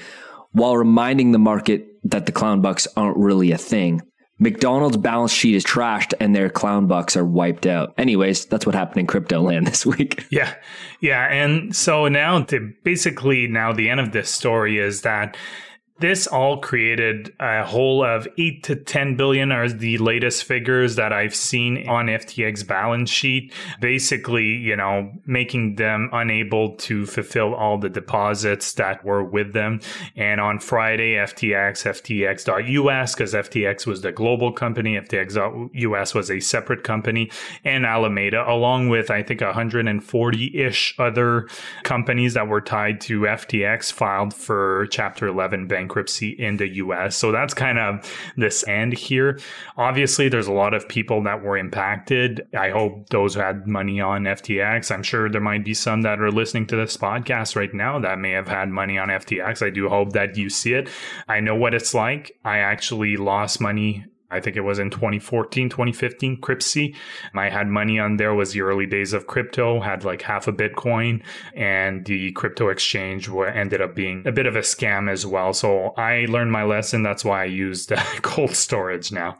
[0.51, 4.01] while reminding the market that the clown bucks aren't really a thing.
[4.41, 7.93] McDonald's balance sheet is trashed and their clown bucks are wiped out.
[7.99, 10.25] Anyways, that's what happened in crypto land this week.
[10.31, 10.55] Yeah.
[10.99, 11.27] Yeah.
[11.31, 15.37] And so now to basically now the end of this story is that
[16.01, 21.13] this all created a whole of 8 to 10 billion are the latest figures that
[21.13, 27.77] I've seen on FTX balance sheet basically you know making them unable to fulfill all
[27.77, 29.79] the deposits that were with them.
[30.15, 36.83] And on Friday FTX FTX.us because FTX was the global company FTX.us was a separate
[36.83, 37.31] company
[37.63, 41.47] and Alameda along with I think 140-ish other
[41.83, 47.17] companies that were tied to FTX filed for chapter 11 bank bankruptcy in the US.
[47.17, 49.39] So that's kind of this end here.
[49.77, 52.47] Obviously, there's a lot of people that were impacted.
[52.57, 54.91] I hope those who had money on FTX.
[54.91, 58.19] I'm sure there might be some that are listening to this podcast right now that
[58.19, 59.65] may have had money on FTX.
[59.65, 60.89] I do hope that you see it.
[61.27, 62.31] I know what it's like.
[62.45, 66.95] I actually lost money I think it was in 2014, 2015, Cryptsy.
[67.33, 70.53] I had money on there was the early days of crypto, had like half a
[70.53, 71.23] Bitcoin
[71.55, 75.53] and the crypto exchange ended up being a bit of a scam as well.
[75.53, 77.03] So I learned my lesson.
[77.03, 79.37] That's why I used uh, cold storage now.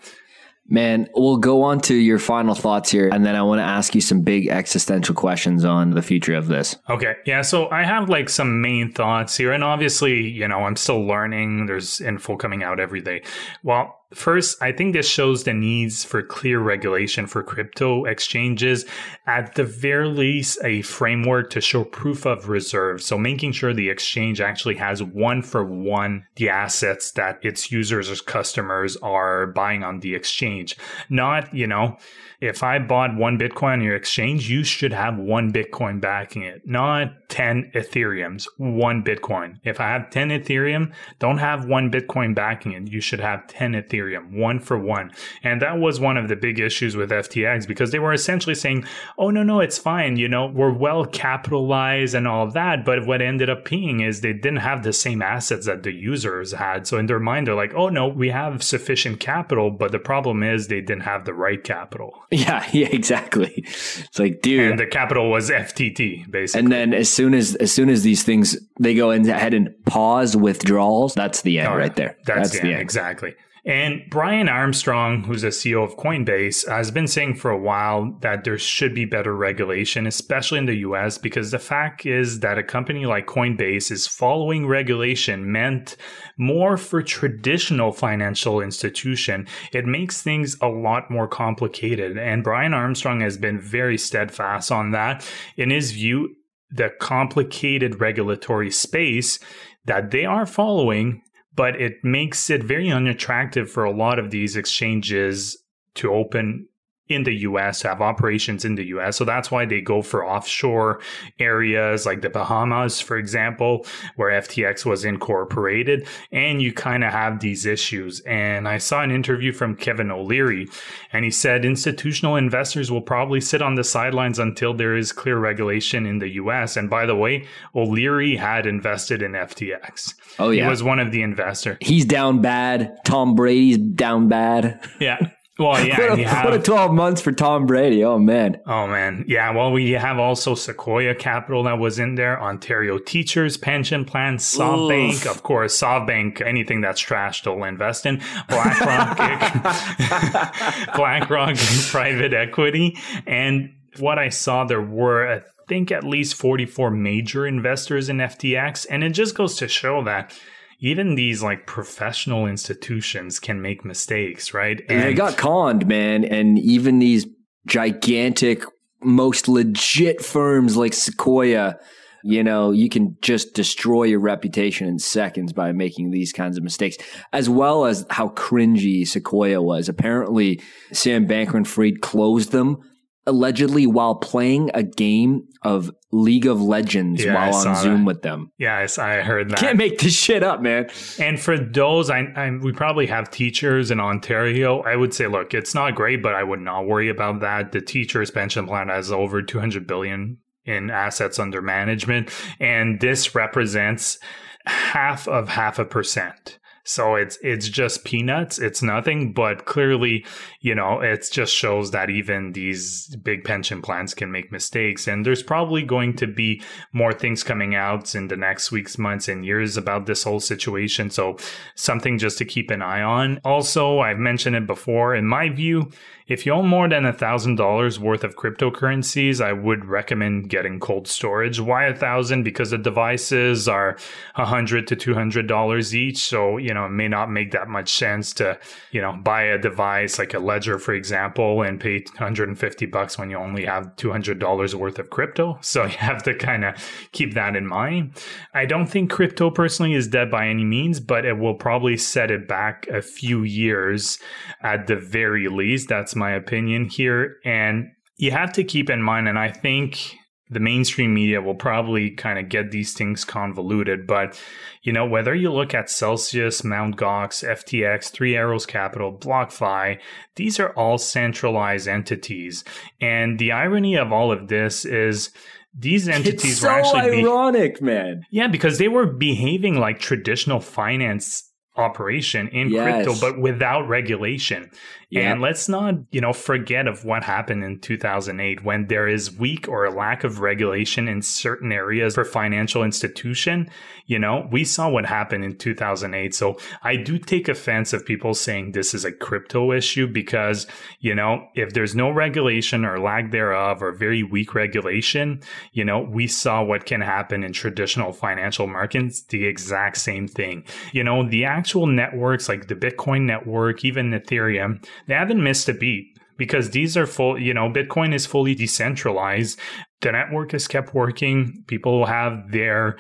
[0.68, 3.94] Man, we'll go on to your final thoughts here, and then I want to ask
[3.94, 6.78] you some big existential questions on the future of this.
[6.90, 7.16] Okay.
[7.26, 7.42] Yeah.
[7.42, 11.66] So I have like some main thoughts here, and obviously, you know, I'm still learning.
[11.66, 13.24] There's info coming out every day.
[13.64, 18.86] Well, First, I think this shows the needs for clear regulation for crypto exchanges.
[19.26, 23.02] At the very least, a framework to show proof of reserve.
[23.02, 28.12] So making sure the exchange actually has one for one the assets that its users
[28.12, 30.76] or customers are buying on the exchange.
[31.10, 31.98] Not, you know,
[32.42, 36.68] if I bought one Bitcoin on your exchange, you should have one Bitcoin backing it,
[36.68, 39.60] not 10 Ethereums, one Bitcoin.
[39.64, 42.92] If I have 10 Ethereum, don't have one Bitcoin backing it.
[42.92, 45.12] You should have 10 Ethereum, one for one.
[45.44, 48.86] And that was one of the big issues with FTX because they were essentially saying,
[49.20, 50.18] oh, no, no, it's fine.
[50.18, 52.84] You know, we're well capitalized and all that.
[52.84, 56.54] But what ended up being is they didn't have the same assets that the users
[56.54, 56.88] had.
[56.88, 59.70] So in their mind, they're like, oh, no, we have sufficient capital.
[59.70, 62.16] But the problem is they didn't have the right capital.
[62.42, 63.52] Yeah, yeah, exactly.
[63.58, 66.60] It's like, dude, and the capital was FTT basically.
[66.60, 70.38] And then as soon as as soon as these things they go ahead and pause
[70.38, 72.16] withdrawals, that's the end oh, right there.
[72.26, 72.72] That's, that's the, end.
[72.76, 72.82] end.
[72.82, 73.36] exactly.
[73.64, 78.44] And Brian Armstrong, who's a CEO of Coinbase, has been saying for a while that
[78.44, 82.64] there should be better regulation, especially in the US, because the fact is that a
[82.64, 85.96] company like Coinbase is following regulation meant
[86.40, 89.48] more for traditional financial institution.
[89.72, 92.18] It makes things a lot more complicated.
[92.18, 95.24] And Brian Armstrong has been very steadfast on that.
[95.56, 96.36] In his view,
[96.72, 99.38] the complicated regulatory space
[99.86, 101.22] that they are following
[101.54, 105.58] but it makes it very unattractive for a lot of these exchanges
[105.96, 106.68] to open
[107.12, 109.18] in the US, have operations in the US.
[109.18, 111.00] So that's why they go for offshore
[111.40, 113.86] areas like the Bahamas, for example,
[114.16, 116.08] where FTX was incorporated.
[116.32, 118.22] And you kind of have these issues.
[118.22, 120.68] And I saw an interview from Kevin O'Leary,
[121.14, 125.38] and he said institutional investors will probably sit on the sidelines until there is clear
[125.38, 126.78] regulation in the US.
[126.78, 127.46] And by the way,
[127.76, 130.14] O'Leary had invested in FTX.
[130.40, 130.64] Oh, yeah.
[130.64, 131.78] He was one of the investors.
[131.82, 132.98] He's down bad.
[133.06, 134.80] Tom Brady's down bad.
[135.00, 135.18] Yeah.
[135.62, 138.04] Well, yeah, what, a, have, what, a, 12 months for Tom Brady.
[138.04, 138.60] Oh, man.
[138.66, 139.26] Oh, man.
[139.28, 139.52] Yeah.
[139.52, 145.30] Well, we have also Sequoia Capital that was in there, Ontario Teachers Pension Plan, SoftBank,
[145.30, 148.22] of course, SoftBank, anything that's trash, they'll invest in.
[148.50, 149.18] BlackRock,
[150.96, 151.58] BlackRock
[151.90, 152.98] private equity.
[153.28, 158.88] And what I saw, there were, I think, at least 44 major investors in FTX.
[158.90, 160.34] And it just goes to show that
[160.82, 164.82] even these like professional institutions can make mistakes, right?
[164.90, 166.26] And they got conned, man.
[166.26, 167.28] And even these
[167.68, 168.64] gigantic,
[169.04, 171.78] most legit firms like Sequoia,
[172.24, 176.64] you know, you can just destroy your reputation in seconds by making these kinds of
[176.64, 176.98] mistakes,
[177.32, 179.88] as well as how cringy Sequoia was.
[179.88, 180.62] Apparently,
[180.92, 182.80] Sam Bankman Fried closed them
[183.26, 188.06] allegedly while playing a game of League of Legends yeah, while on Zoom that.
[188.06, 188.52] with them.
[188.58, 189.60] Yes, I heard that.
[189.60, 190.90] Can't make this shit up, man.
[191.20, 194.82] And for those, I, I, we probably have teachers in Ontario.
[194.82, 197.72] I would say, look, it's not great, but I would not worry about that.
[197.72, 204.20] The teachers' pension plan has over 200 billion in assets under management, and this represents
[204.66, 206.60] half of half a percent.
[206.92, 208.60] So it's it's just peanuts.
[208.60, 210.26] It's nothing, but clearly,
[210.60, 215.08] you know, it just shows that even these big pension plans can make mistakes.
[215.08, 216.62] And there's probably going to be
[216.92, 221.10] more things coming out in the next weeks, months, and years about this whole situation.
[221.10, 221.38] So
[221.76, 223.40] something just to keep an eye on.
[223.46, 225.16] Also, I've mentioned it before.
[225.16, 225.92] In my view,
[226.32, 230.80] if you own more than a thousand dollars worth of cryptocurrencies, I would recommend getting
[230.80, 231.60] cold storage.
[231.60, 232.44] Why a thousand?
[232.44, 233.98] Because the devices are
[234.36, 236.20] a hundred to two hundred dollars each.
[236.20, 238.58] So, you know, it may not make that much sense to,
[238.92, 243.30] you know, buy a device like a ledger, for example, and pay 150 bucks when
[243.30, 245.60] you only have $200 worth of crypto.
[245.62, 246.76] So you have to kind of
[247.12, 248.24] keep that in mind.
[248.54, 252.32] I don't think crypto personally is dead by any means, but it will probably set
[252.32, 254.18] it back a few years
[254.62, 255.90] at the very least.
[255.90, 257.38] That's my opinion here.
[257.44, 260.16] And you have to keep in mind, and I think
[260.52, 264.06] the mainstream media will probably kind of get these things convoluted.
[264.06, 264.40] But,
[264.84, 266.98] you know, whether you look at Celsius, Mt.
[266.98, 269.98] Gox, FTX, Three Arrows Capital, BlockFi,
[270.36, 272.66] these are all centralized entities.
[273.00, 275.32] And the irony of all of this is
[275.74, 278.24] these entities it's so were actually ironic, be- man.
[278.30, 281.48] Yeah, because they were behaving like traditional finance
[281.78, 283.06] operation in yes.
[283.06, 284.70] crypto but without regulation
[285.12, 285.34] yeah.
[285.34, 289.68] And let's not, you know, forget of what happened in 2008 when there is weak
[289.68, 293.70] or a lack of regulation in certain areas for financial institution.
[294.06, 296.34] You know, we saw what happened in 2008.
[296.34, 300.66] So I do take offense of people saying this is a crypto issue because,
[301.02, 305.42] you know, if there's no regulation or lack thereof or very weak regulation,
[305.74, 310.64] you know, we saw what can happen in traditional financial markets, the exact same thing.
[310.94, 315.74] You know, the actual networks like the Bitcoin network, even Ethereum, they haven't missed a
[315.74, 319.60] beat because these are full, you know, Bitcoin is fully decentralized.
[320.02, 321.64] The network has kept working.
[321.68, 322.98] People have their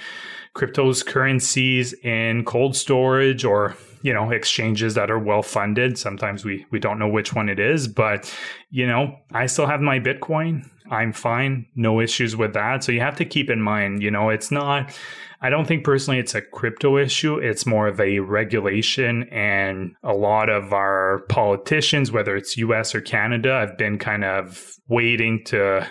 [0.56, 5.98] cryptos currencies in cold storage or, you know, exchanges that are well funded.
[5.98, 8.32] Sometimes we, we don't know which one it is, but,
[8.70, 10.70] you know, I still have my Bitcoin.
[10.92, 11.66] I'm fine.
[11.76, 12.84] No issues with that.
[12.84, 14.94] So you have to keep in mind, you know, it's not,
[15.42, 17.38] I don't think personally it's a crypto issue.
[17.38, 19.24] It's more of a regulation.
[19.32, 24.76] And a lot of our politicians, whether it's US or Canada, have been kind of
[24.88, 25.88] waiting to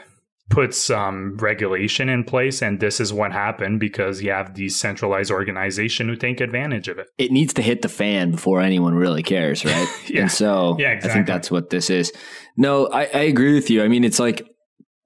[0.50, 5.30] put some regulation in place and this is what happened because you have these centralized
[5.30, 9.22] organization who take advantage of it it needs to hit the fan before anyone really
[9.22, 10.22] cares right yeah.
[10.22, 11.10] and so yeah, exactly.
[11.10, 12.12] i think that's what this is
[12.56, 14.44] no I, I agree with you i mean it's like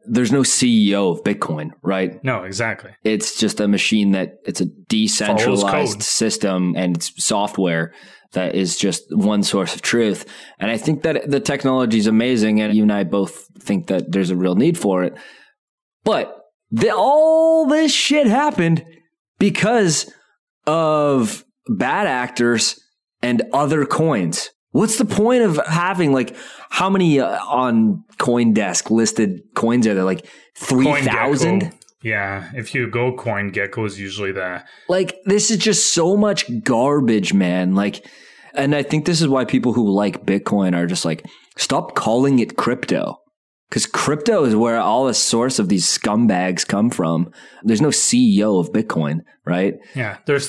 [0.06, 2.22] there's no CEO of Bitcoin, right?
[2.24, 2.92] No, exactly.
[3.04, 7.92] It's just a machine that it's a decentralized system and it's software
[8.32, 10.26] that is just one source of truth.
[10.58, 12.60] And I think that the technology is amazing.
[12.60, 15.14] And you and I both think that there's a real need for it.
[16.04, 16.36] But
[16.70, 18.84] the, all this shit happened
[19.38, 20.12] because
[20.66, 22.80] of bad actors
[23.22, 24.50] and other coins.
[24.74, 26.36] What's the point of having like
[26.68, 30.02] how many uh, on CoinDesk listed coins are there?
[30.02, 31.72] Like three thousand.
[32.02, 35.16] Yeah, if you go CoinGecko is usually the like.
[35.26, 37.76] This is just so much garbage, man.
[37.76, 38.04] Like,
[38.52, 41.24] and I think this is why people who like Bitcoin are just like,
[41.56, 43.20] stop calling it crypto.
[43.70, 47.30] Because crypto is where all the source of these scumbags come from.
[47.62, 49.76] There's no CEO of Bitcoin, right?
[49.94, 50.48] Yeah, there's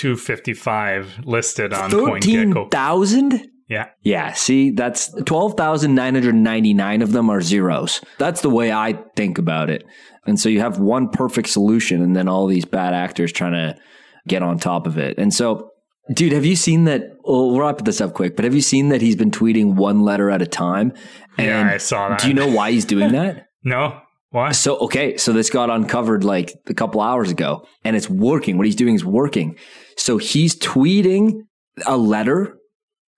[0.00, 3.50] 13,255 listed on 13,000?
[3.68, 3.88] Yeah.
[4.02, 4.32] Yeah.
[4.32, 8.00] See, that's 12,999 of them are zeros.
[8.18, 9.84] That's the way I think about it.
[10.26, 13.76] And so you have one perfect solution and then all these bad actors trying to
[14.26, 15.18] get on top of it.
[15.18, 15.70] And so
[16.12, 17.18] Dude, have you seen that?
[17.22, 20.00] Well, we'll wrap this up quick, but have you seen that he's been tweeting one
[20.02, 20.92] letter at a time?
[21.38, 22.20] And yeah, I saw that.
[22.20, 23.46] Do you know why he's doing that?
[23.64, 24.00] no.
[24.30, 24.52] Why?
[24.52, 25.16] So, okay.
[25.16, 28.56] So this got uncovered like a couple hours ago and it's working.
[28.56, 29.56] What he's doing is working.
[29.96, 31.42] So he's tweeting
[31.86, 32.56] a letter,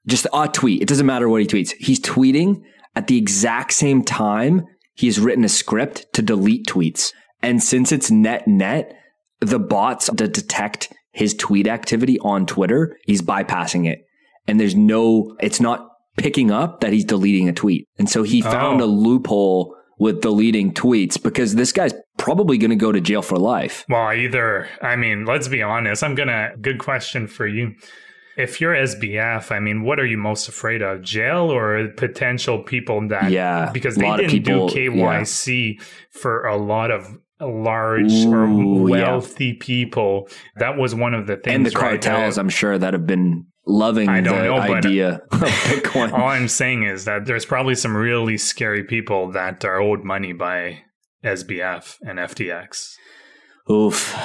[0.06, 0.82] just a tweet.
[0.82, 1.72] It doesn't matter what he tweets.
[1.78, 2.62] He's tweeting
[2.96, 7.12] at the exact same time he has written a script to delete tweets.
[7.42, 8.94] And since it's net net,
[9.40, 14.00] the bots that detect his tweet activity on Twitter, he's bypassing it.
[14.46, 17.86] And there's no, it's not picking up that he's deleting a tweet.
[17.98, 18.84] And so he found oh.
[18.84, 23.38] a loophole with deleting tweets because this guy's probably going to go to jail for
[23.38, 23.84] life.
[23.88, 26.02] Well, either, I mean, let's be honest.
[26.02, 27.74] I'm going to, good question for you.
[28.36, 31.02] If you're SBF, I mean, what are you most afraid of?
[31.02, 35.84] Jail or potential people that, yeah, because they didn't people, do KYC yeah.
[36.10, 37.06] for a lot of
[37.40, 39.54] large Ooh, or wealthy yeah.
[39.60, 40.28] people.
[40.56, 41.54] That was one of the things.
[41.54, 45.22] And the cartels, right I'm sure, that have been loving I don't the know, idea
[45.30, 46.12] of Bitcoin.
[46.12, 50.32] All I'm saying is that there's probably some really scary people that are owed money
[50.32, 50.82] by
[51.24, 52.94] SBF and FTX.
[53.70, 54.16] Oof.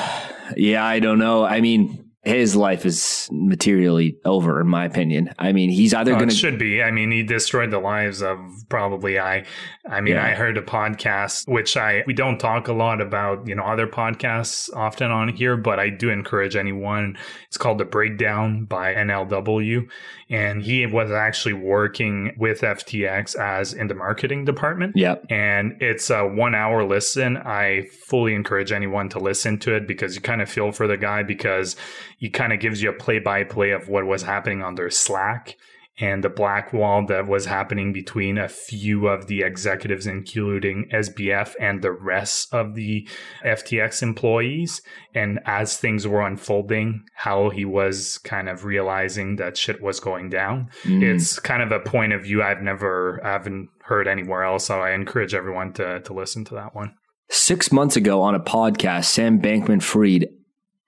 [0.56, 1.46] Yeah, I don't know.
[1.46, 5.34] I mean, his life is materially over, in my opinion.
[5.40, 6.84] I mean, he's either oh, going to should be.
[6.84, 8.38] I mean, he destroyed the lives of
[8.70, 9.46] probably I.
[9.90, 10.26] I mean, yeah.
[10.26, 13.88] I heard a podcast which I we don't talk a lot about, you know, other
[13.88, 17.18] podcasts often on here, but I do encourage anyone.
[17.48, 19.88] It's called the Breakdown by NLW,
[20.30, 24.96] and he was actually working with FTX as in the marketing department.
[24.96, 25.26] Yep.
[25.30, 27.38] And it's a one hour listen.
[27.38, 30.98] I fully encourage anyone to listen to it because you kind of feel for the
[30.98, 31.76] guy because
[32.18, 34.90] he kind of gives you a play by play of what was happening on their
[34.90, 35.56] Slack
[36.00, 41.56] and the black wall that was happening between a few of the executives, including SBF
[41.60, 43.08] and the rest of the
[43.44, 44.82] FTX employees.
[45.16, 50.30] And as things were unfolding, how he was kind of realizing that shit was going
[50.30, 50.70] down.
[50.84, 51.02] Mm.
[51.02, 54.66] It's kind of a point of view I've never, I haven't heard anywhere else.
[54.66, 56.94] So I encourage everyone to, to listen to that one.
[57.30, 60.28] Six months ago on a podcast, Sam Bankman Fried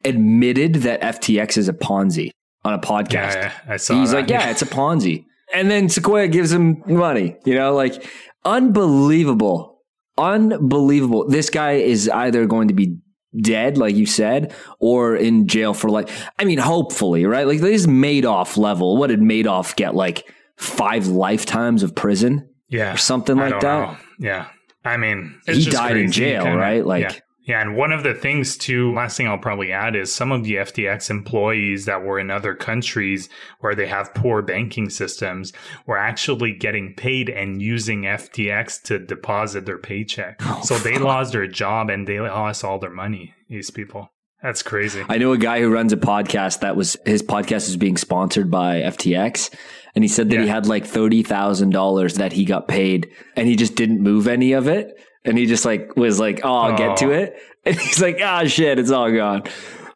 [0.05, 2.32] admitted that FTX is a Ponzi
[2.64, 3.36] on a podcast.
[3.36, 4.18] Yeah, I saw He's that.
[4.18, 5.26] like, yeah, it's a Ponzi.
[5.51, 8.07] And then Sequoia gives him money, you know, like
[8.45, 9.82] unbelievable.
[10.16, 11.28] Unbelievable.
[11.28, 12.97] This guy is either going to be
[13.41, 16.07] dead, like you said, or in jail for like,
[16.38, 17.47] I mean, hopefully, right?
[17.47, 18.97] Like this Madoff level.
[18.97, 19.95] What did Madoff get?
[19.95, 22.47] Like five lifetimes of prison?
[22.68, 22.93] Yeah.
[22.93, 23.64] Or something like that?
[23.64, 23.97] Know.
[24.20, 24.47] Yeah.
[24.86, 26.05] I mean, he died crazy.
[26.05, 26.86] in jail, kinda, right?
[26.86, 27.20] Like, yeah.
[27.50, 30.43] Yeah, and one of the things too, last thing I'll probably add is some of
[30.43, 33.28] the FTX employees that were in other countries
[33.60, 35.52] where they have poor banking systems
[35.88, 40.39] were actually getting paid and using FTX to deposit their paycheck.
[40.41, 44.12] Oh, so they lost their job and they lost all their money, these people.
[44.43, 45.04] That's crazy.
[45.10, 48.52] I know a guy who runs a podcast that was his podcast is being sponsored
[48.52, 49.52] by FTX.
[49.95, 50.43] And he said that yeah.
[50.43, 54.68] he had like $30,000 that he got paid and he just didn't move any of
[54.68, 54.95] it
[55.26, 58.46] and he just like was like, "Oh, I'll get to it," and he's like, "Ah,
[58.46, 59.44] shit, it's all gone."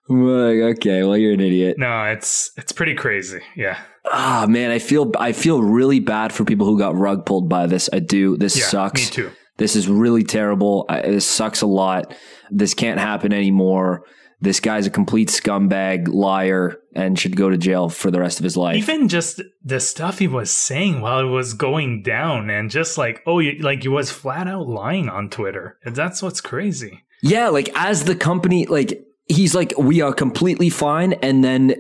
[0.10, 1.78] I'm like, okay, well, you're an idiot.
[1.78, 3.40] No, it's it's pretty crazy.
[3.56, 3.80] Yeah.
[4.06, 7.48] Ah, oh, man, I feel I feel really bad for people who got rug pulled
[7.48, 7.90] by this.
[7.94, 8.36] I do.
[8.38, 9.06] This yeah, sucks.
[9.06, 9.32] Me too.
[9.58, 10.86] This is really terrible.
[10.90, 12.14] I, this sucks a lot.
[12.52, 14.04] This can't happen anymore
[14.44, 18.44] this guy's a complete scumbag, liar, and should go to jail for the rest of
[18.44, 18.76] his life.
[18.76, 23.24] Even just the stuff he was saying while it was going down, and just like,
[23.26, 25.78] oh, you, like he was flat out lying on Twitter.
[25.86, 27.04] And that's what's crazy.
[27.22, 31.76] Yeah, like as the company, like he's like, we are completely fine, and then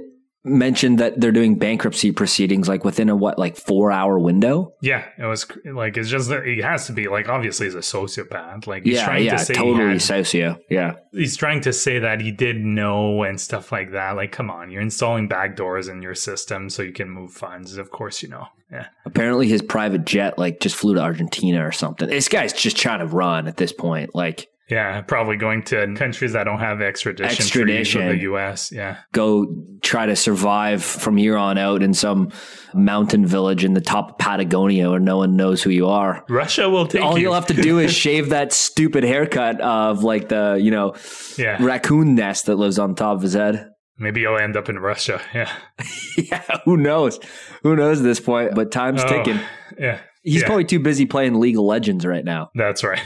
[0.46, 4.74] mentioned that they're doing bankruptcy proceedings like within a what like four hour window.
[4.82, 8.68] Yeah, it was like it's just he has to be like obviously he's a sociopath.
[8.68, 10.60] Like he's yeah, trying yeah, to say totally had- socio.
[10.70, 14.16] Yeah, he's trying to say that he did know and stuff like that.
[14.16, 17.78] Like, come on, you're installing backdoors in your system so you can move funds.
[17.78, 18.48] Of course, you know.
[18.72, 22.10] Yeah, apparently his private jet like just flew to Argentina or something.
[22.10, 24.16] This guy's just trying to run at this point.
[24.16, 28.08] Like yeah, probably going to countries that don't have extradition, Extradition.
[28.08, 28.72] the U.S.
[28.72, 29.46] Yeah, go
[29.82, 32.32] try to survive from here on out in some
[32.74, 36.24] mountain village in the top of Patagonia where no one knows who you are.
[36.30, 37.08] Russia will take you.
[37.08, 37.24] All you.
[37.24, 40.96] you'll have to do is shave that stupid haircut of like the, you know,
[41.38, 43.70] yeah, raccoon nest that lives on top of his head.
[43.98, 45.22] maybe you'll end up in Russia.
[45.34, 45.52] Yeah,
[46.18, 47.20] yeah, who knows?
[47.64, 48.56] Who knows at this point?
[48.56, 49.40] But time's Oh, ticking.
[49.78, 50.48] Yeah, He's yeah.
[50.48, 52.50] probably too busy playing League of Legends right now.
[52.56, 53.02] that's right.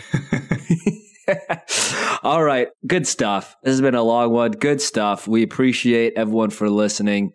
[2.27, 2.67] All right.
[2.85, 3.55] Good stuff.
[3.63, 4.51] This has been a long one.
[4.51, 5.29] Good stuff.
[5.29, 7.31] We appreciate everyone for listening.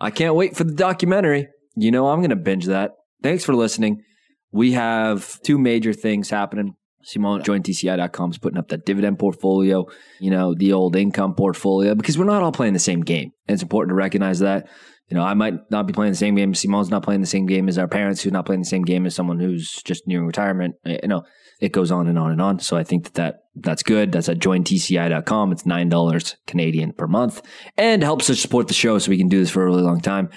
[0.00, 1.48] I can't wait for the documentary.
[1.74, 2.92] You know, I'm going to binge that.
[3.24, 4.04] Thanks for listening.
[4.52, 6.76] We have two major things happening.
[7.02, 9.86] Simon, jointci.com is putting up that dividend portfolio,
[10.20, 13.32] you know, the old income portfolio, because we're not all playing the same game.
[13.48, 14.68] And it's important to recognize that.
[15.08, 16.54] You know, I might not be playing the same game.
[16.54, 19.06] Simon's not playing the same game as our parents, who's not playing the same game
[19.06, 20.76] as someone who's just nearing retirement.
[20.84, 21.24] Eh, you know,
[21.60, 22.58] it goes on and on and on.
[22.58, 24.12] So I think that, that that's good.
[24.12, 25.52] That's at jointci.com.
[25.52, 27.42] It's $9 Canadian per month
[27.76, 30.00] and helps us support the show so we can do this for a really long
[30.00, 30.28] time.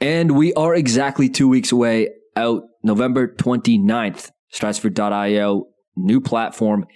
[0.00, 5.66] And we are exactly two weeks away out November 29th, stratosphere.io,
[5.96, 6.86] new platform.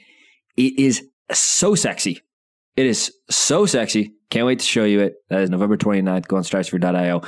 [0.57, 2.21] It is so sexy.
[2.77, 4.15] It is so sexy.
[4.31, 5.15] Can't wait to show you it.
[5.31, 6.27] That is November 29th.
[6.27, 7.23] Go on stratosphere.io.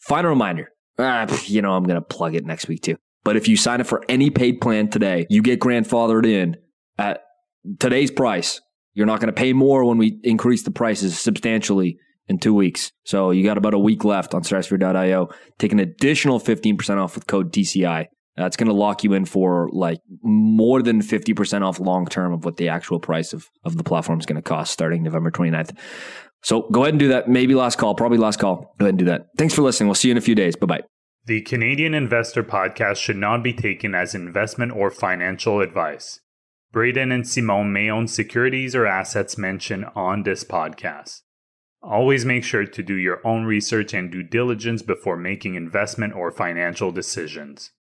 [0.00, 0.70] Final reminder.
[0.98, 2.96] Ah, you know, I'm going to plug it next week too.
[3.26, 6.58] But if you sign up for any paid plan today, you get grandfathered in
[6.96, 7.22] at
[7.80, 8.60] today's price.
[8.94, 11.98] You're not going to pay more when we increase the prices substantially
[12.28, 12.92] in two weeks.
[13.04, 15.28] So you got about a week left on stratosphere.io.
[15.58, 18.06] Take an additional 15% off with code TCI.
[18.36, 22.44] That's going to lock you in for like more than 50% off long term of
[22.44, 25.76] what the actual price of, of the platform is going to cost starting November 29th.
[26.44, 27.28] So go ahead and do that.
[27.28, 28.72] Maybe last call, probably last call.
[28.78, 29.26] Go ahead and do that.
[29.36, 29.88] Thanks for listening.
[29.88, 30.54] We'll see you in a few days.
[30.54, 30.95] Bye bye.
[31.26, 36.20] The Canadian Investor Podcast should not be taken as investment or financial advice.
[36.70, 41.22] Braden and Simon may own securities or assets mentioned on this podcast.
[41.82, 46.30] Always make sure to do your own research and due diligence before making investment or
[46.30, 47.72] financial decisions.